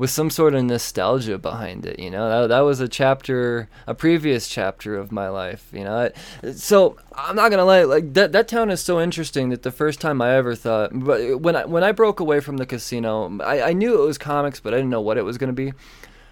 [0.00, 1.98] with some sort of nostalgia behind it.
[1.98, 5.68] You know, that, that was a chapter, a previous chapter of my life.
[5.74, 6.10] You know,
[6.54, 7.82] so I'm not gonna lie.
[7.82, 11.42] Like that, that town is so interesting that the first time I ever thought, but
[11.42, 14.58] when I when I broke away from the casino, I, I knew it was comics,
[14.58, 15.74] but I didn't know what it was gonna be.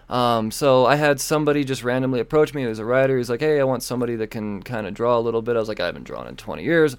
[0.08, 2.62] Um, so I had somebody just randomly approach me.
[2.62, 3.18] He was a writer.
[3.18, 5.58] He's like, "Hey, I want somebody that can kind of draw a little bit." I
[5.58, 6.96] was like, "I haven't drawn in 20 years."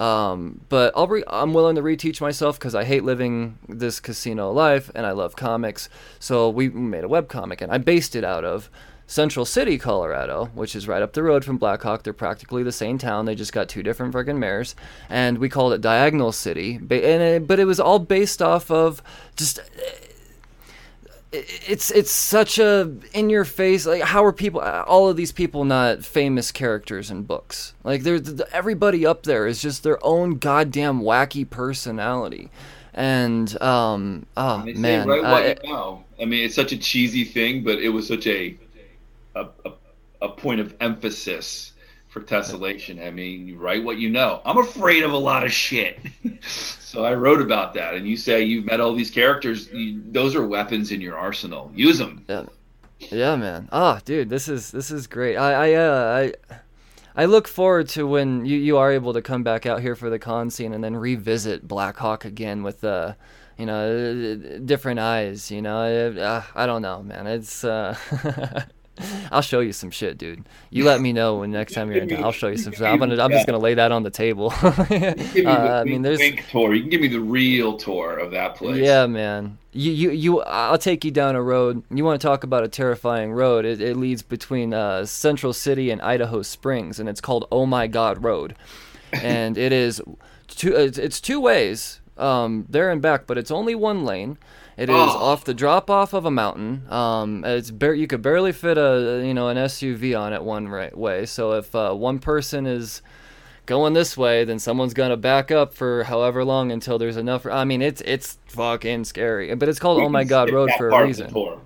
[0.00, 4.50] Um, but I'll re- I'm willing to reteach myself because I hate living this casino
[4.50, 5.90] life and I love comics.
[6.18, 8.70] So we made a webcomic and I based it out of
[9.06, 12.04] Central City, Colorado, which is right up the road from Blackhawk.
[12.04, 13.26] They're practically the same town.
[13.26, 14.76] They just got two different friggin' mayors,
[15.08, 16.78] and we called it Diagonal City.
[16.78, 19.02] But it was all based off of
[19.34, 19.58] just
[21.32, 25.64] it's it's such a in your face like how are people all of these people
[25.64, 28.20] not famous characters in books like they're
[28.52, 32.50] everybody up there is just their own goddamn wacky personality
[32.94, 35.98] and um oh man right I-.
[36.20, 38.56] I mean, it's such a cheesy thing, but it was such a
[39.34, 39.72] a, a,
[40.22, 41.69] a point of emphasis
[42.10, 43.04] for tessellation.
[43.04, 44.42] I mean, you write what you know.
[44.44, 45.98] I'm afraid of a lot of shit,
[46.42, 47.94] so I wrote about that.
[47.94, 51.72] And you say you've met all these characters; you, those are weapons in your arsenal.
[51.74, 52.24] Use them.
[52.98, 53.68] Yeah, man.
[53.72, 55.36] Ah, dude, this is this is great.
[55.36, 56.32] I I uh,
[57.16, 59.94] I I look forward to when you you are able to come back out here
[59.94, 63.14] for the con scene and then revisit Black Hawk again with uh
[63.56, 65.48] you know different eyes.
[65.50, 67.28] You know, uh, I don't know, man.
[67.28, 67.96] It's uh.
[69.32, 70.44] I'll show you some shit, dude.
[70.70, 72.24] You let me know when next time you're in town.
[72.24, 72.72] I'll show you some.
[72.72, 72.88] Stuff.
[72.88, 73.22] I'm gonna.
[73.22, 74.50] I'm just gonna lay that on the table.
[74.60, 76.20] The Uh, I mean, there's
[76.50, 76.74] tour.
[76.74, 78.78] You can give me the real tour of that place.
[78.78, 79.58] yeah, man.
[79.72, 80.40] You, you, you.
[80.42, 81.82] I'll take you down a road.
[81.90, 83.64] You want to talk about a terrifying road?
[83.64, 87.86] It, it leads between uh, Central City and Idaho Springs, and it's called Oh My
[87.86, 88.56] God Road,
[89.12, 90.00] and it is
[90.48, 90.74] two.
[90.74, 94.38] It's, it's two ways, um, there and back, but it's only one lane.
[94.80, 95.18] It is Oh.
[95.18, 96.82] off the drop off of a mountain.
[96.90, 100.68] Um, it's bar- you could barely fit a you know an SUV on it one
[100.68, 101.26] right way.
[101.26, 103.02] So if uh, one person is
[103.66, 107.44] going this way, then someone's gonna back up for however long until there's enough.
[107.44, 109.54] I mean, it's it's fucking scary.
[109.54, 111.60] But it's called We Oh My God Road for a part of the reason.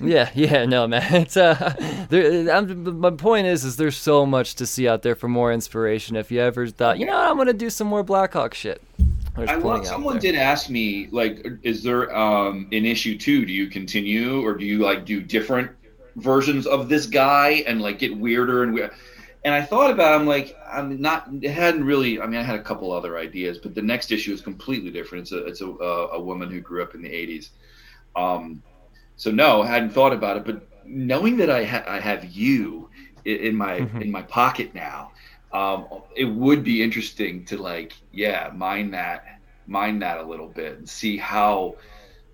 [0.00, 1.02] Yeah, yeah, no, man.
[1.22, 5.14] It's uh, there, I'm, my point is, is there's so much to see out there
[5.14, 6.16] for more inspiration.
[6.16, 8.80] If you ever thought, you know, what, I'm gonna do some more Blackhawk shit.
[9.36, 13.44] There's I out someone did ask me, like, is there um, in issue too?
[13.46, 15.70] Do you continue, or do you like do different
[16.16, 18.92] versions of this guy and like get weirder and weird?
[19.44, 21.28] And I thought about, it, I'm like, I'm not.
[21.42, 22.20] It hadn't really.
[22.20, 25.22] I mean, I had a couple other ideas, but the next issue is completely different.
[25.22, 27.50] It's a it's a a woman who grew up in the '80s.
[28.16, 28.62] Um,
[29.16, 32.90] so no, I hadn't thought about it, but knowing that I ha- I have you
[33.24, 34.02] in my Mhm.
[34.02, 35.12] in my pocket now,
[35.56, 40.76] um, it would be interesting to like, yeah, mine that, mine that a little bit,
[40.76, 41.76] and see how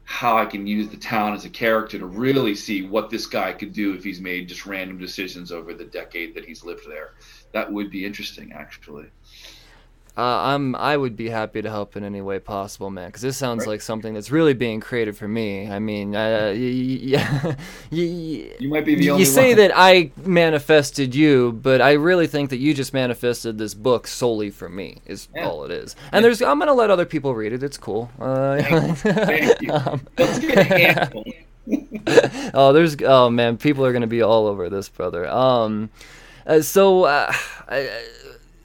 [0.04, 3.52] how I can use the town as a character to really see what this guy
[3.52, 7.14] could do if he's made just random decisions over the decade that he's lived there.
[7.52, 9.06] That would be interesting, actually.
[10.14, 13.06] Uh, I'm I would be happy to help in any way possible, man.
[13.08, 13.68] Because this sounds Right.
[13.72, 15.70] like something that's really being created for me.
[15.70, 17.54] I mean, uh, yeah,
[17.90, 19.22] you, You might be the only.
[19.22, 19.56] you say one.
[19.58, 24.50] that I manifested you, but I really think that you just manifested this book solely
[24.50, 24.98] for me.
[25.06, 25.48] Is Yeah.
[25.48, 25.96] all it is.
[26.12, 27.62] And there's I'm gonna let other people read it.
[27.62, 28.10] It's cool.
[28.20, 29.72] Uh, Thank you.
[29.72, 31.24] um, Let's get a handful.
[32.54, 35.26] oh, there's oh man, people are gonna be all over this, brother.
[35.28, 35.88] Um,
[36.46, 37.32] uh, so uh,
[37.68, 37.88] I,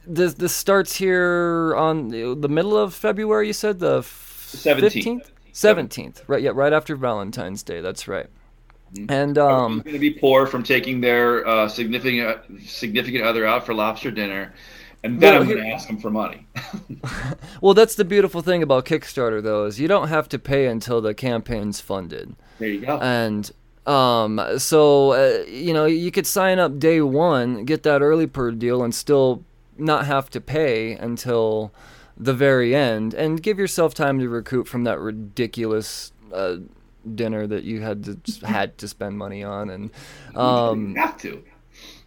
[0.07, 3.47] this this starts here on the middle of February.
[3.47, 5.31] You said the 17th.
[5.51, 6.41] seventeenth, right?
[6.41, 7.81] Yeah, right after Valentine's Day.
[7.81, 8.27] That's right.
[8.95, 9.11] Mhm.
[9.11, 13.73] And um, going to be poor from taking their uh, significant significant other out for
[13.73, 14.53] lobster dinner,
[15.03, 16.47] and then Well, I'm going to ask them for money.
[17.61, 21.01] well, that's the beautiful thing about Kickstarter, though, is you don't have to pay until
[21.01, 22.35] the campaign's funded.
[22.59, 22.97] There you go.
[22.99, 23.51] and
[23.85, 28.59] um so uh, you know you could sign up day one get that early bird
[28.59, 29.45] deal and still
[29.79, 31.71] not have to pay until
[32.17, 36.57] the very end and give yourself time to recoup from that ridiculous uh,
[37.15, 39.91] dinner that you had to had to spend money on and
[40.35, 41.43] um you have to.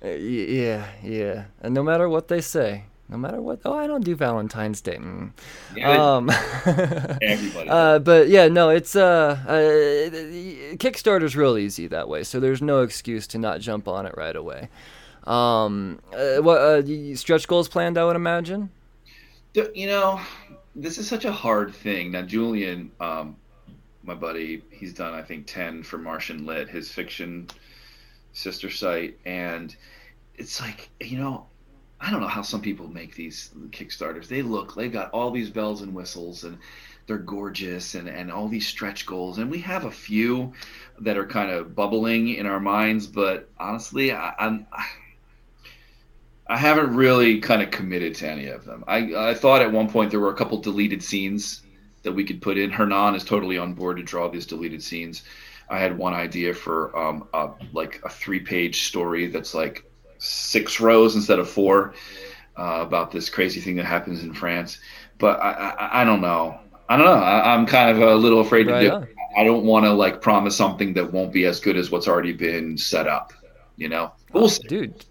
[0.04, 4.04] uh, yeah yeah and no matter what they say no matter what oh i don't
[4.04, 5.30] do valentine's day mm.
[5.76, 6.28] Yeah, um
[7.22, 7.68] everybody.
[7.68, 9.54] uh, but yeah, no, it's uh, uh,
[10.76, 14.34] Kickstarter's real easy that way, so there's no excuse to not jump on it right
[14.34, 14.68] away.
[15.30, 17.96] Um, uh, what uh, stretch goals planned?
[17.96, 18.68] I would imagine.
[19.54, 20.20] You know,
[20.74, 22.10] this is such a hard thing.
[22.10, 23.36] Now, Julian, um,
[24.02, 27.48] my buddy, he's done I think ten for Martian Lit, his fiction
[28.32, 29.76] sister site, and
[30.34, 31.46] it's like you know,
[32.00, 34.26] I don't know how some people make these Kickstarters.
[34.26, 36.58] They look, they got all these bells and whistles, and
[37.06, 40.52] they're gorgeous, and and all these stretch goals, and we have a few
[40.98, 44.66] that are kind of bubbling in our minds, but honestly, I, I'm.
[46.50, 48.82] I haven't really kind of committed to any of them.
[48.88, 51.62] I, I thought at one point there were a couple deleted scenes
[52.02, 52.70] that we could put in.
[52.70, 55.22] Hernan is totally on board to draw these deleted scenes.
[55.68, 59.84] I had one idea for um, a, like a three-page story that's like
[60.18, 61.94] six rows instead of four
[62.58, 64.80] uh, about this crazy thing that happens in France.
[65.18, 66.58] But I, I, I don't know.
[66.88, 67.12] I don't know.
[67.12, 68.90] I, I'm kind of a little afraid to Right do.
[68.90, 69.02] on.
[69.04, 69.14] it.
[69.36, 72.32] I don't want to like promise something that won't be as good as what's already
[72.32, 73.32] been set up.
[73.76, 74.66] You know, we'll see.
[74.66, 75.04] Dude,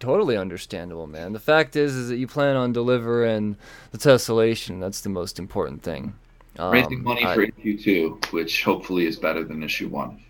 [0.00, 1.32] totally understandable, man.
[1.32, 3.56] The fact is, is that you plan on delivering
[3.90, 4.80] the tessellation.
[4.80, 6.14] That's the most important thing.
[6.58, 10.22] Um, raising money I- for issue two, which hopefully is better than issue one.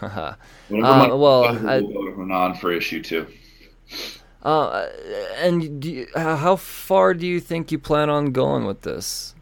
[0.72, 3.26] Uh, well, we I- to Hernan for issue two.
[4.42, 4.88] Uh,
[5.36, 9.34] and do you, how far do you think you plan on going with this?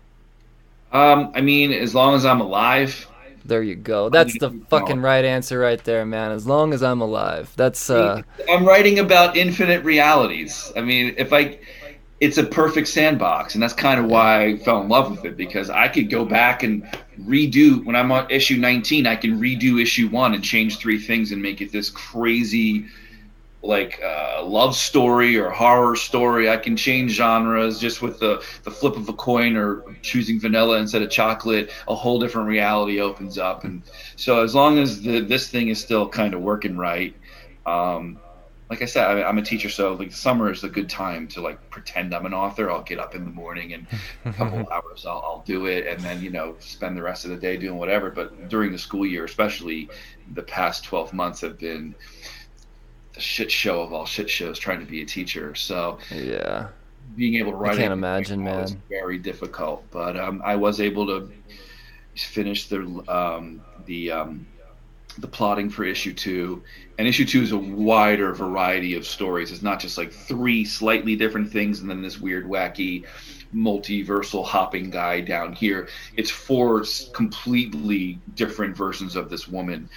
[0.92, 3.08] Um, I mean, as long as I'm alive,
[3.44, 4.08] There you go.
[4.08, 6.30] That's the fucking right answer right there, man.
[6.30, 7.52] As long as I'm alive.
[7.56, 10.72] That's uh I'm writing about infinite realities.
[10.76, 11.58] I mean, if I,
[12.20, 15.36] it's a perfect sandbox, and that's kind of why I fell in love with it
[15.36, 16.84] because I could go back and
[17.20, 19.06] redo when I'm on issue 19.
[19.06, 22.86] I can redo issue one and change three things and make it this crazy,
[23.62, 26.50] like uh, love story or horror story.
[26.50, 30.78] I can change genres just with the the flip of a coin or choosing vanilla
[30.78, 31.70] instead of chocolate.
[31.88, 33.82] A whole different reality opens up, and
[34.16, 37.14] so as long as the this thing is still kind of working right.
[37.64, 38.18] Um,
[38.68, 41.42] like I said, I, I'm a teacher, so like summer is a good time to
[41.42, 42.70] like pretend I'm an author.
[42.70, 43.86] I'll get up in the morning and
[44.24, 47.24] a couple of hours I'll, I'll do it, and then you know spend the rest
[47.24, 48.10] of the day doing whatever.
[48.10, 49.88] But during the school year, especially
[50.32, 51.94] the past 12 months, have been
[53.14, 55.54] the shit show of all shit shows trying to be a teacher.
[55.54, 56.68] So yeah.
[57.16, 59.84] being able to write I can't imagine, man, is very difficult.
[59.90, 61.30] But um, I was able to
[62.16, 64.46] finish the um, the um,
[65.18, 66.62] the plotting for issue two,
[66.98, 69.52] and issue two is a wider variety of stories.
[69.52, 73.04] It's not just like three slightly different things and then this weird, wacky,
[73.54, 75.88] multiversal hopping guy down here.
[76.16, 79.88] It's four completely different versions of this woman,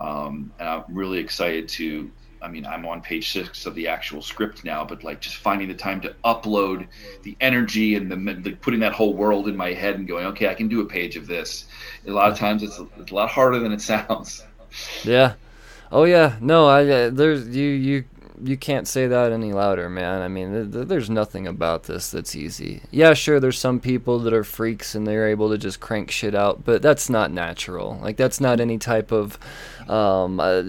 [0.00, 2.10] um, and I'm really excited to.
[2.46, 5.66] I mean, I'm on page six of the actual script now, but like just finding
[5.66, 6.86] the time to upload
[7.24, 10.48] the energy and the, the putting that whole world in my head and going, okay,
[10.48, 11.66] I can do a page of this.
[12.06, 14.44] A lot of times it's, it's a lot harder than it sounds.
[15.02, 15.34] Yeah.
[15.90, 16.36] Oh yeah.
[16.40, 18.04] No, I uh, there's you you
[18.42, 20.22] you can't say that any louder, man.
[20.22, 22.82] I mean, th- th- there's nothing about this that's easy.
[22.90, 26.34] Yeah, sure, there's some people that are freaks and they're able to just crank shit
[26.34, 27.98] out, but that's not natural.
[28.02, 29.38] Like that's not any type of
[29.88, 30.62] um uh,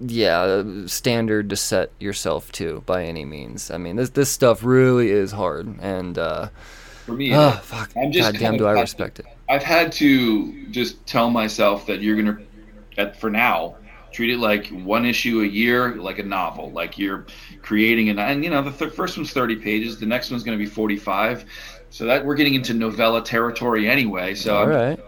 [0.00, 3.70] yeah, standard to set yourself to by any means.
[3.70, 6.48] I mean, this this stuff really is hard and uh
[7.06, 7.92] for me, oh, fuck.
[7.96, 9.26] I'm just God do I respect it.
[9.48, 12.38] I've had to just tell myself that you're gonna
[12.98, 13.76] at, for now
[14.16, 17.26] treat it like one issue a year like a novel like you're
[17.60, 20.58] creating an and you know the th- first one's 30 pages the next one's going
[20.58, 21.44] to be 45
[21.90, 24.98] so that we're getting into novella territory anyway so all right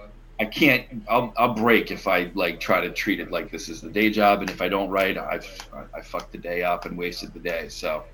[0.40, 0.84] I can't.
[1.08, 4.08] I'll, I'll break if I like try to treat it like this is the day
[4.08, 7.40] job, and if I don't write, I've I fucked the day up and wasted the
[7.40, 7.68] day.
[7.68, 8.04] So,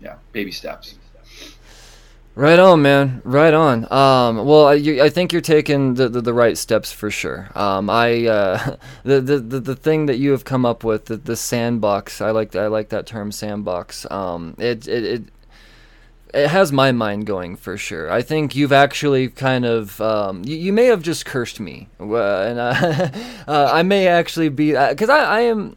[0.00, 0.96] yeah, baby steps.
[2.34, 3.20] Right on, man.
[3.24, 3.92] Right on.
[3.92, 7.50] Um, well, I, you, I think you're taking the, the, the, right steps for sure.
[7.54, 11.18] Um, I uh, the, the, the the thing that you have come up with, the,
[11.18, 12.22] the sandbox.
[12.22, 14.10] I like I like that term, sandbox.
[14.10, 15.22] Um, it, it it
[16.32, 18.10] it has my mind going for sure.
[18.10, 22.14] I think you've actually kind of um, you, you may have just cursed me, uh,
[22.14, 23.10] and uh,
[23.46, 25.76] uh, I may actually be because I, I am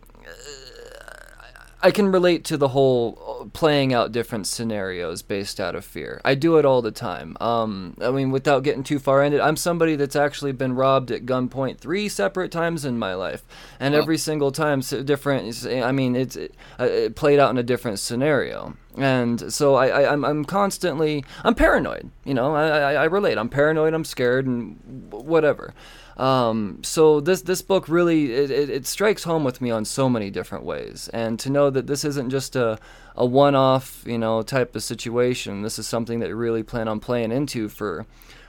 [1.85, 6.19] I can relate to the whole uh, playing out different scenarios based out of fear.
[6.25, 7.37] I do it all the time.
[7.39, 11.11] Um, I mean, without getting too far into it, I'm somebody that's actually been robbed
[11.11, 13.43] at gunpoint three separate times in my life,
[13.79, 15.63] and every single time different.
[15.67, 19.89] I mean, it's it, uh, it played out in a different scenario, and so I,
[19.89, 22.09] I I'm I'm constantly I'm paranoid.
[22.23, 23.37] You know, I, I I relate.
[23.37, 23.93] I'm paranoid.
[23.93, 25.75] I'm scared, and whatever.
[26.17, 30.07] Um, so this this book really it, it, it, strikes home with me on so
[30.07, 32.79] many different ways, and to know that this isn't just a
[33.17, 35.61] a one off you know type of situation.
[35.61, 38.05] This is something that you really plan on playing into for,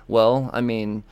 [0.09, 1.05] well, I mean.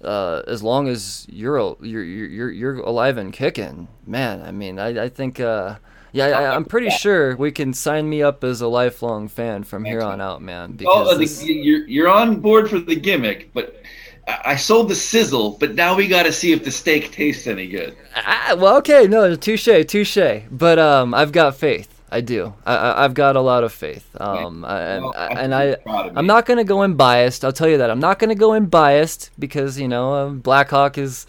[0.00, 4.40] Uh, as long as you're you're you're you're alive and kicking, man.
[4.42, 5.74] I mean, I I think uh,
[6.12, 9.84] yeah, I, am pretty sure we can sign me up as a lifelong fan from
[9.84, 10.72] here on out, man.
[10.72, 11.44] Because oh, this...
[11.44, 13.82] you're you're on board for the gimmick, but
[14.28, 17.66] I sold the sizzle, but now we got to see if the steak tastes any
[17.66, 17.96] good.
[18.14, 20.42] Ah, well, okay, no, touche, touche.
[20.50, 21.98] But um, I've got faith.
[22.10, 22.54] I do.
[22.64, 24.06] I, have got a lot of faith.
[24.18, 27.44] Um, I, well, and I, I'm not going to go in biased.
[27.44, 27.90] I'll tell you that.
[27.90, 31.26] I'm not going to go in biased because you know uh, Blackhawk is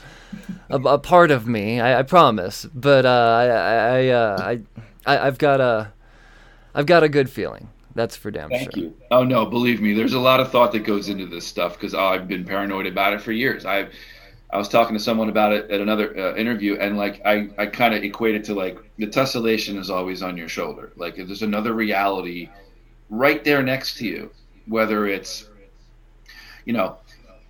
[0.69, 1.81] a, a, part of me.
[1.81, 2.65] I, I promise.
[2.73, 4.61] But uh, I, I, uh, I,
[5.05, 5.91] I, I've got a,
[6.73, 7.69] I've got a good feeling.
[7.99, 8.83] That's for damn Thank sure.
[8.83, 8.97] you.
[9.11, 11.93] Oh no, believe me, there's a lot of thought that goes into this stuff because
[11.93, 13.65] I've been paranoid about it for years.
[13.65, 13.89] I,
[14.51, 17.65] I was talking to someone about it at another uh, interview, and like I, I
[17.65, 20.93] kind of equate it to like the tessellation is always on your shoulder.
[20.95, 22.47] Like if there's another reality
[23.09, 24.31] right there next to you,
[24.65, 25.49] whether it's,
[26.63, 26.99] you know,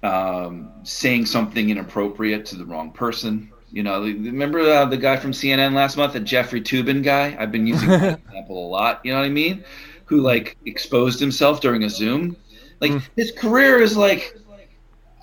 [0.02, 3.52] um, saying something inappropriate to the wrong person.
[3.72, 7.38] You know, remember uh, the guy from CNN last month, the Jeffrey Toobin guy?
[7.40, 9.02] I've been using that example a lot.
[9.06, 9.64] You know what I mean?
[10.10, 12.36] Who like exposed himself during a Zoom.
[12.82, 13.04] Like mm.
[13.16, 14.36] his career is like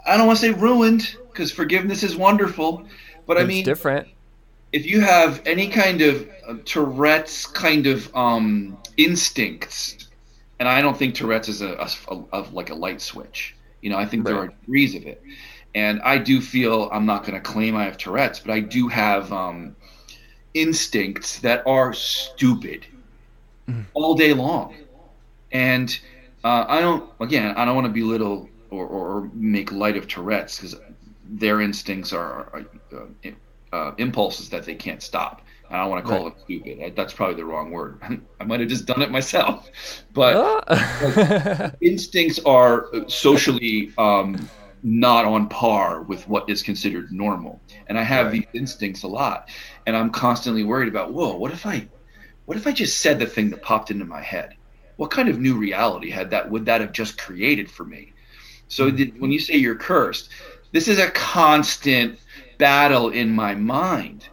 [0.07, 2.87] I don't want to say ruined because forgiveness is wonderful,
[3.27, 4.09] but it's I mean different.
[4.73, 10.09] If you have any kind of uh, Tourette's kind of um, instincts,
[10.61, 13.57] and I don't think Tourette's is a, a, a, like a light switch.
[13.81, 14.33] You know, I think right.
[14.33, 15.21] there are degrees of it,
[15.75, 18.87] and I do feel I'm not going to claim I have Tourette's, but I do
[18.87, 19.75] have um,
[20.55, 22.87] instincts that are stupid
[23.69, 23.85] mm.
[23.95, 24.75] all day long.
[25.53, 25.99] And
[26.45, 30.59] uh, I don't, again, I don't want to belittle or, or, make light of Tourette's
[30.59, 30.77] because
[31.29, 33.31] their instincts are, are uh,
[33.73, 35.43] uh, impulses that they can't stop.
[35.71, 36.37] I don't want to call right.
[36.37, 36.97] it stupid.
[36.97, 38.01] That's probably the wrong word.
[38.41, 39.69] I might have just done it myself.
[40.13, 41.73] But ah.
[41.83, 44.49] instincts are socially um,
[44.83, 47.61] not on par with what is considered normal.
[47.89, 48.33] And I have right.
[48.33, 49.51] these instincts a lot.
[49.87, 51.87] And I'm constantly worried about, whoa, what if I
[52.47, 54.55] what if I just said the thing that popped into my head?
[54.97, 58.13] What kind of new reality had that would that have just created for me?
[58.69, 59.21] So mm-hmm.
[59.21, 60.31] when you say you're cursed,
[60.73, 62.19] this is a constant
[62.59, 64.29] battle in my mind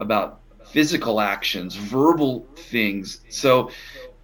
[0.00, 3.20] about physical actions, verbal things.
[3.30, 3.70] So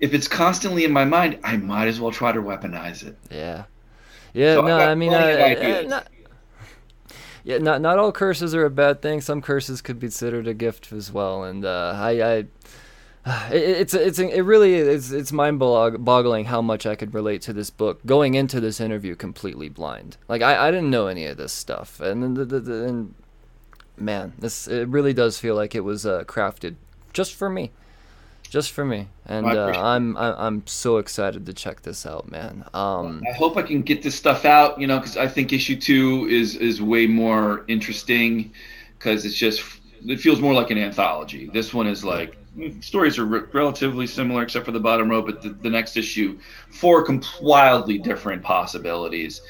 [0.00, 3.16] if it's constantly in my mind, I might as well try to weaponize it.
[3.30, 3.64] Yeah.
[4.32, 6.02] Yeah, so no, I mean, uh, uh,
[7.44, 9.20] yeah, not not all curses are a bad thing.
[9.20, 11.44] Some curses could be considered a gift as well.
[11.44, 12.44] And uh, I, I
[13.50, 17.70] it's it's it really is it's mind boggling how much I could relate to this
[17.70, 20.16] book going into this interview completely blind.
[20.28, 23.14] Like I, I didn't know any of this stuff, and the, the, the, and
[23.96, 26.76] man, this it really does feel like it was uh, crafted
[27.12, 27.70] just for me
[28.54, 29.08] just for me.
[29.26, 32.64] And uh, I'm I'm so excited to check this out, man.
[32.72, 35.74] Um, I hope I can get this stuff out, you know, because I think issue
[35.74, 38.52] two is is way more interesting
[38.96, 39.60] because it's just
[40.06, 41.50] it feels more like an anthology.
[41.52, 42.36] This one is like
[42.80, 46.38] stories are re- relatively similar except for the bottom row, but the, the next issue,
[46.70, 47.06] four
[47.40, 49.40] wildly different possibilities.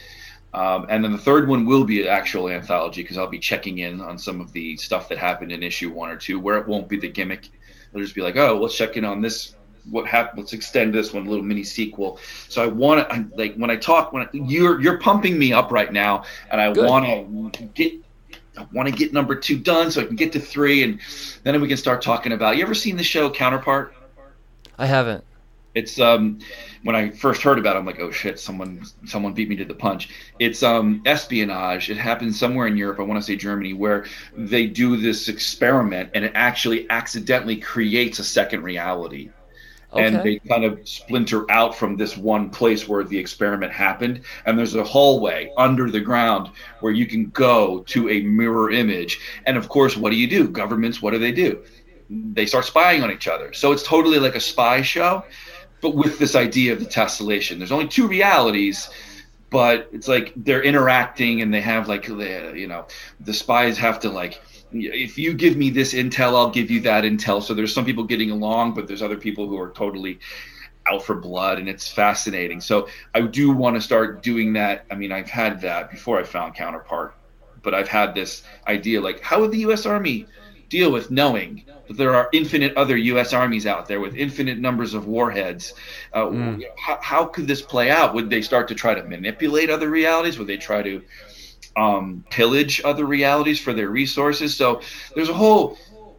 [0.53, 3.79] Um, and then the third one will be an actual anthology because I'll be checking
[3.79, 6.69] in on some of the stuff that happened in issue one or two, where it
[6.69, 7.51] won't be the gimmick
[7.95, 9.55] They'll just be like, oh, let's check in on this.
[9.89, 10.41] What happened?
[10.41, 12.19] Let's extend this one a little mini sequel.
[12.49, 15.71] So I want to, like, when I talk, when I, you're you're pumping me up
[15.71, 17.93] right now, and I want to get
[18.57, 21.01] I want to get number two done so I can get to three, and
[21.43, 22.57] then we can start talking about.
[22.57, 23.95] You ever seen the show Counterpart?
[24.79, 25.25] I haven't.
[25.75, 26.39] It's um
[26.85, 29.65] when I first heard about it, I'm like, oh shit, someone someone beat me to
[29.65, 30.09] the punch.
[30.39, 31.91] It's um espionage.
[31.91, 36.11] It happens somewhere in Europe, I want to say Germany, where they do this experiment
[36.15, 39.31] and it actually accidentally creates a second reality.
[39.95, 40.05] Okay.
[40.05, 44.23] And they kind of splinter out from this one place where the experiment happened.
[44.47, 49.21] And there's a hallway under the ground where you can go to a mirror image.
[49.47, 50.49] And of course, what do you do?
[50.49, 51.63] Governments, what do they do?
[52.11, 53.53] They start spying on each other.
[53.53, 55.25] So it's totally like a spy show
[55.85, 57.59] but with this idea of the tessellation.
[57.59, 58.89] There's only two realities,
[59.51, 62.87] but it's like they're interacting and they have like the you know
[63.21, 64.41] the spies have to like
[64.75, 67.43] if you give me this intel, I'll give you that intel.
[67.43, 70.19] So there's some people getting along, but there's other people who are totally
[70.91, 72.61] out for blood and it's fascinating.
[72.61, 74.85] So I do want to start doing that.
[74.91, 77.15] I mean, I've had that before I found Counterpart,
[77.63, 80.27] but I've had this idea like how would the US Army
[80.69, 83.33] deal with knowing that there are infinite other U.S.
[83.33, 85.75] armies out there with infinite numbers of warheads.
[86.13, 86.65] Uh, mm.
[86.77, 88.15] how, how, could this play out?
[88.15, 90.39] Would they start to try to manipulate other realities?
[90.39, 91.03] Would they try to
[91.77, 94.57] um, pillage other realities for their resources?
[94.57, 94.81] So
[95.15, 95.79] there's a whole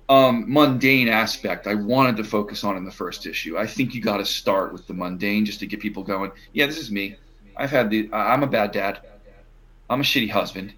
[0.10, 3.58] um, mundane aspect I wanted to focus on in the first issue.
[3.58, 6.32] I think you got to start with the mundane just to get people going.
[6.54, 7.16] Yeah, this is me.
[7.58, 8.10] I've had the.
[8.12, 9.00] I'm a bad dad.
[9.90, 10.74] I'm a shitty husband.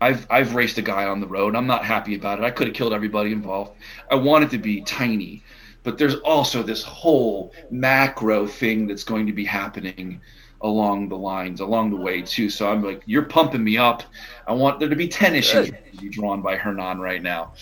[0.00, 1.56] I've I've raced a guy on the road.
[1.56, 2.44] I'm not happy about it.
[2.44, 3.72] I could have killed everybody involved.
[4.10, 5.42] I want it to be tiny,
[5.82, 10.20] but there's also this whole macro thing that's going to be happening
[10.60, 12.50] along the lines, along the way too.
[12.50, 14.02] So I'm like, you're pumping me up.
[14.46, 15.70] I want there to be ten issues
[16.10, 17.52] drawn by Hernan right now.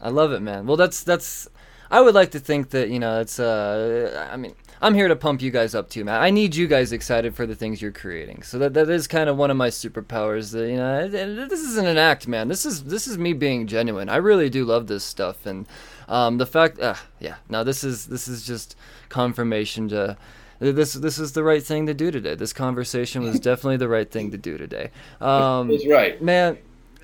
[0.00, 0.66] I love it, man.
[0.66, 1.48] Well, that's that's.
[1.90, 3.38] I would like to think that you know it's.
[3.38, 6.20] Uh, I mean, I'm here to pump you guys up too, man.
[6.20, 8.42] I need you guys excited for the things you're creating.
[8.42, 10.52] So that that is kind of one of my superpowers.
[10.52, 12.48] That you know, this isn't an act, man.
[12.48, 14.08] This is this is me being genuine.
[14.08, 15.66] I really do love this stuff, and
[16.08, 18.74] um, the fact, uh, yeah, no, this is this is just
[19.10, 20.16] confirmation to
[20.60, 22.34] this this is the right thing to do today.
[22.34, 24.90] This conversation was definitely the right thing to do today.
[25.20, 26.58] Um, That's right, man.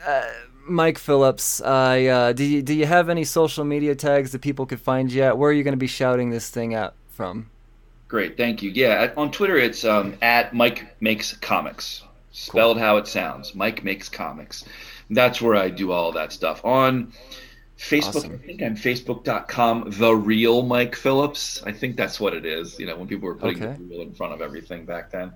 [0.06, 0.26] Uh,
[0.68, 4.80] Mike Phillips, uh, do you do you have any social media tags that people could
[4.80, 5.38] find you at?
[5.38, 7.50] Where are you going to be shouting this thing out from?
[8.08, 8.70] Great, thank you.
[8.70, 12.84] Yeah, on Twitter it's um, at Mike Makes Comics, spelled cool.
[12.84, 13.54] how it sounds.
[13.54, 14.64] Mike Makes Comics.
[15.10, 16.64] That's where I do all that stuff.
[16.64, 17.12] On
[17.78, 18.40] Facebook, awesome.
[18.42, 21.62] I think I'm Facebook.com, the real Mike Phillips.
[21.64, 22.78] I think that's what it is.
[22.78, 23.76] You know, when people were putting okay.
[23.76, 25.32] the real in front of everything back then.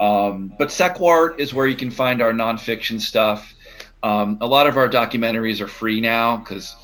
[0.00, 3.54] Um, but Sequart is where you can find our nonfiction stuff.
[4.02, 6.74] Um, a lot of our documentaries are free now because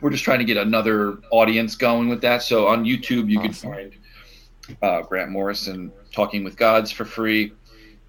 [0.00, 2.42] we're just trying to get another audience going with that.
[2.42, 3.72] So on YouTube, you awesome.
[3.72, 3.90] can
[4.72, 7.52] find uh, Grant Morrison Talking with Gods for free,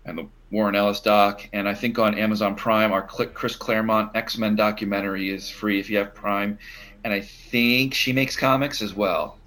[0.06, 1.50] and the Warren Ellis doc.
[1.52, 5.80] And I think on Amazon Prime, our click Chris Claremont X Men documentary is free
[5.80, 6.60] if you have Prime.
[7.04, 9.40] And I think she makes comics as well.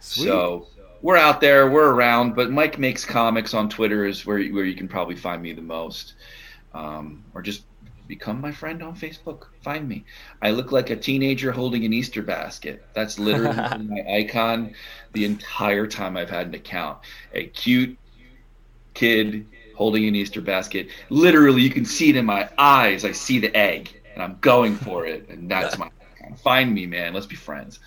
[0.00, 0.26] Sweet.
[0.26, 0.68] So
[1.02, 4.76] we're out there, we're around, but Mike makes comics on Twitter is where where you
[4.76, 6.14] can probably find me the most,
[6.72, 7.64] um, or just
[8.06, 9.48] become my friend on Facebook.
[9.62, 10.04] Find me.
[10.40, 12.86] I look like a teenager holding an Easter basket.
[12.94, 13.56] That's literally
[13.88, 14.72] my icon
[15.14, 16.98] the entire time I've had an account.
[17.32, 17.98] A cute
[18.94, 20.88] kid holding an Easter basket.
[21.10, 23.04] Literally, you can see it in my eyes.
[23.04, 25.90] I see the egg, and I'm going for it, and that's my.
[26.42, 27.12] Find me, man.
[27.12, 27.78] Let's be friends.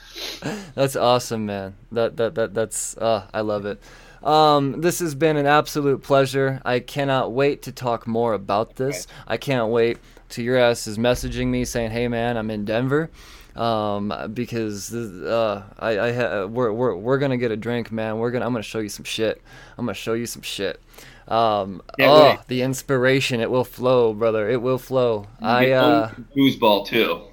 [0.75, 1.75] That's awesome, man.
[1.91, 2.95] That that that that's.
[2.97, 3.81] Uh, I love it.
[4.23, 6.61] Um, this has been an absolute pleasure.
[6.65, 9.07] I cannot wait to talk more about this.
[9.27, 13.09] I can't wait to your ass is messaging me saying, "Hey, man, I'm in Denver."
[13.55, 18.19] Um, because uh, I, I ha- we're, we're, we're gonna get a drink, man.
[18.19, 19.41] We're gonna I'm gonna show you some shit.
[19.77, 20.79] I'm gonna show you some shit.
[21.27, 22.39] Um, Can't oh, wait.
[22.47, 23.41] the inspiration!
[23.41, 24.49] It will flow, brother.
[24.49, 25.27] It will flow.
[25.41, 27.23] I uh, foosball too.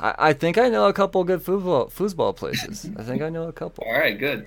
[0.00, 2.88] I, I think I know a couple good foosball foosball places.
[2.96, 3.84] I think I know a couple.
[3.86, 4.46] All right, good.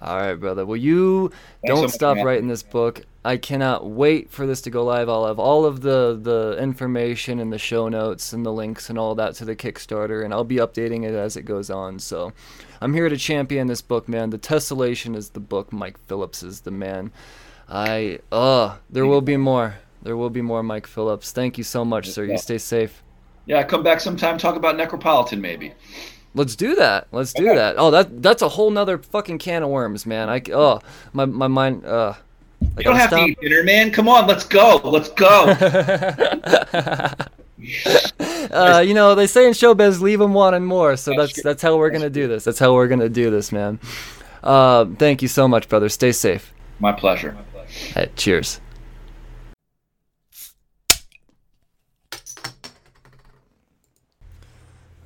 [0.00, 0.64] All right, brother.
[0.64, 1.30] Well, you
[1.66, 2.26] so don't much, stop man.
[2.26, 3.02] writing this book.
[3.24, 5.08] I cannot wait for this to go live.
[5.08, 8.98] I'll have all of the the information and the show notes and the links and
[8.98, 11.98] all that to the Kickstarter, and I'll be updating it as it goes on.
[11.98, 12.32] So,
[12.80, 14.30] I'm here to champion this book, man.
[14.30, 15.72] The Tessellation is the book.
[15.72, 17.12] Mike Phillips is the man.
[17.68, 19.76] I uh, there will be more.
[20.02, 21.30] There will be more, Mike Phillips.
[21.32, 22.24] Thank you so much, sir.
[22.24, 23.02] You stay safe.
[23.46, 24.38] Yeah, come back sometime.
[24.38, 25.72] Talk about Necropolitan, maybe.
[26.34, 27.08] Let's do that.
[27.12, 27.56] Let's do Okay.
[27.56, 27.74] that.
[27.78, 30.28] Oh, that that's a whole nother fucking can of worms, man.
[30.28, 30.80] I oh
[31.12, 31.84] my my mind.
[31.84, 32.14] Uh,
[32.62, 33.24] I You don't have stop.
[33.26, 33.90] to eat dinner, man.
[33.90, 34.80] Come on, let's go.
[34.84, 35.44] Let's go.
[38.50, 40.96] uh, you know, they say in showbiz, leave them wanting more.
[40.96, 42.44] So That's that's that's how we're gonna do this.
[42.44, 43.78] That's how we're gonna do this, man.
[44.42, 45.88] Uh, thank you so much, brother.
[45.88, 46.52] Stay safe.
[46.80, 47.36] My pleasure.
[47.72, 48.60] Hey, cheers.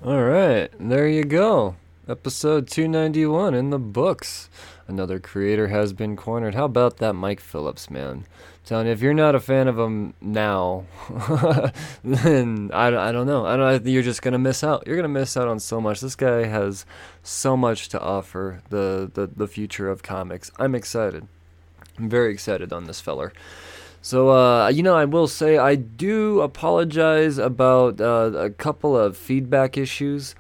[0.05, 1.77] All right, there you go.
[2.09, 4.51] Episode 291 in the books.
[4.89, 6.57] Another creator has been cornered.
[6.57, 8.27] How about that Mike Phillips, man?
[8.65, 10.87] Telling you, if you're not a fan of him now,
[12.05, 13.47] then I, I don't know.
[13.47, 13.87] I don't.
[13.87, 14.85] You're just gonna miss out.
[14.89, 16.01] You're gonna miss out on so much.
[16.01, 16.85] This guy has
[17.23, 18.63] so much to offer.
[18.71, 20.51] The the the future of comics.
[20.59, 21.29] I'm excited.
[21.99, 23.33] I'm very excited on this feller.
[24.03, 29.17] So, uh, you know, I will say I do apologize about uh, a couple of
[29.17, 30.35] feedback issues.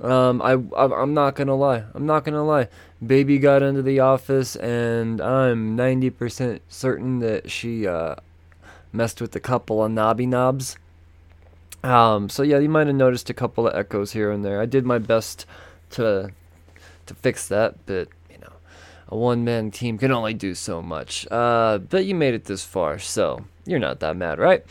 [0.00, 1.84] Um, I, I I'm not gonna lie.
[1.94, 2.68] I'm not gonna lie.
[3.04, 8.14] Baby got into the office, and I'm 90% certain that she uh,
[8.92, 10.76] messed with a couple of knobby knobs.
[11.84, 14.60] Um, so yeah, you might have noticed a couple of echoes here and there.
[14.60, 15.46] I did my best
[15.90, 16.30] to
[17.06, 18.08] to fix that, but
[19.12, 21.26] a one man team can only do so much.
[21.30, 24.64] Uh, but you made it this far, so you're not that mad, right?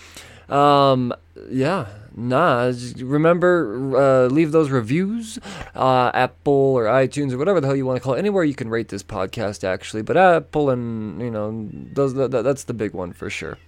[0.50, 1.14] Um,
[1.48, 1.86] yeah,
[2.16, 2.74] nah.
[2.98, 5.38] Remember, uh, leave those reviews,
[5.76, 8.20] uh, Apple or iTunes or whatever the hell you want to call it.
[8.20, 10.02] Anywhere you can rate this podcast, actually.
[10.02, 13.60] But Apple and you know, those that, that's the big one for sure.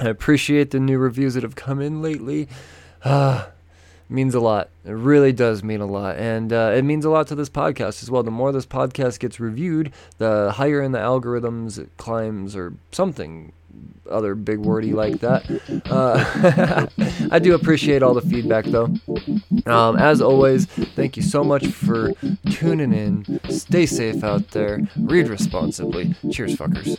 [0.00, 2.48] I appreciate the new reviews that have come in lately.
[3.04, 3.50] Ah,
[4.08, 4.70] means a lot.
[4.84, 8.02] It really does mean a lot, and uh, it means a lot to this podcast
[8.02, 8.22] as well.
[8.22, 13.52] The more this podcast gets reviewed, the higher in the algorithms it climbs, or something
[14.10, 15.44] other big wordy like that.
[15.90, 16.86] Uh,
[17.30, 18.94] I do appreciate all the feedback, though.
[19.66, 22.12] Um, as always, thank you so much for
[22.50, 23.40] tuning in.
[23.50, 24.80] Stay safe out there.
[24.96, 26.14] Read responsibly.
[26.30, 26.98] Cheers, fuckers.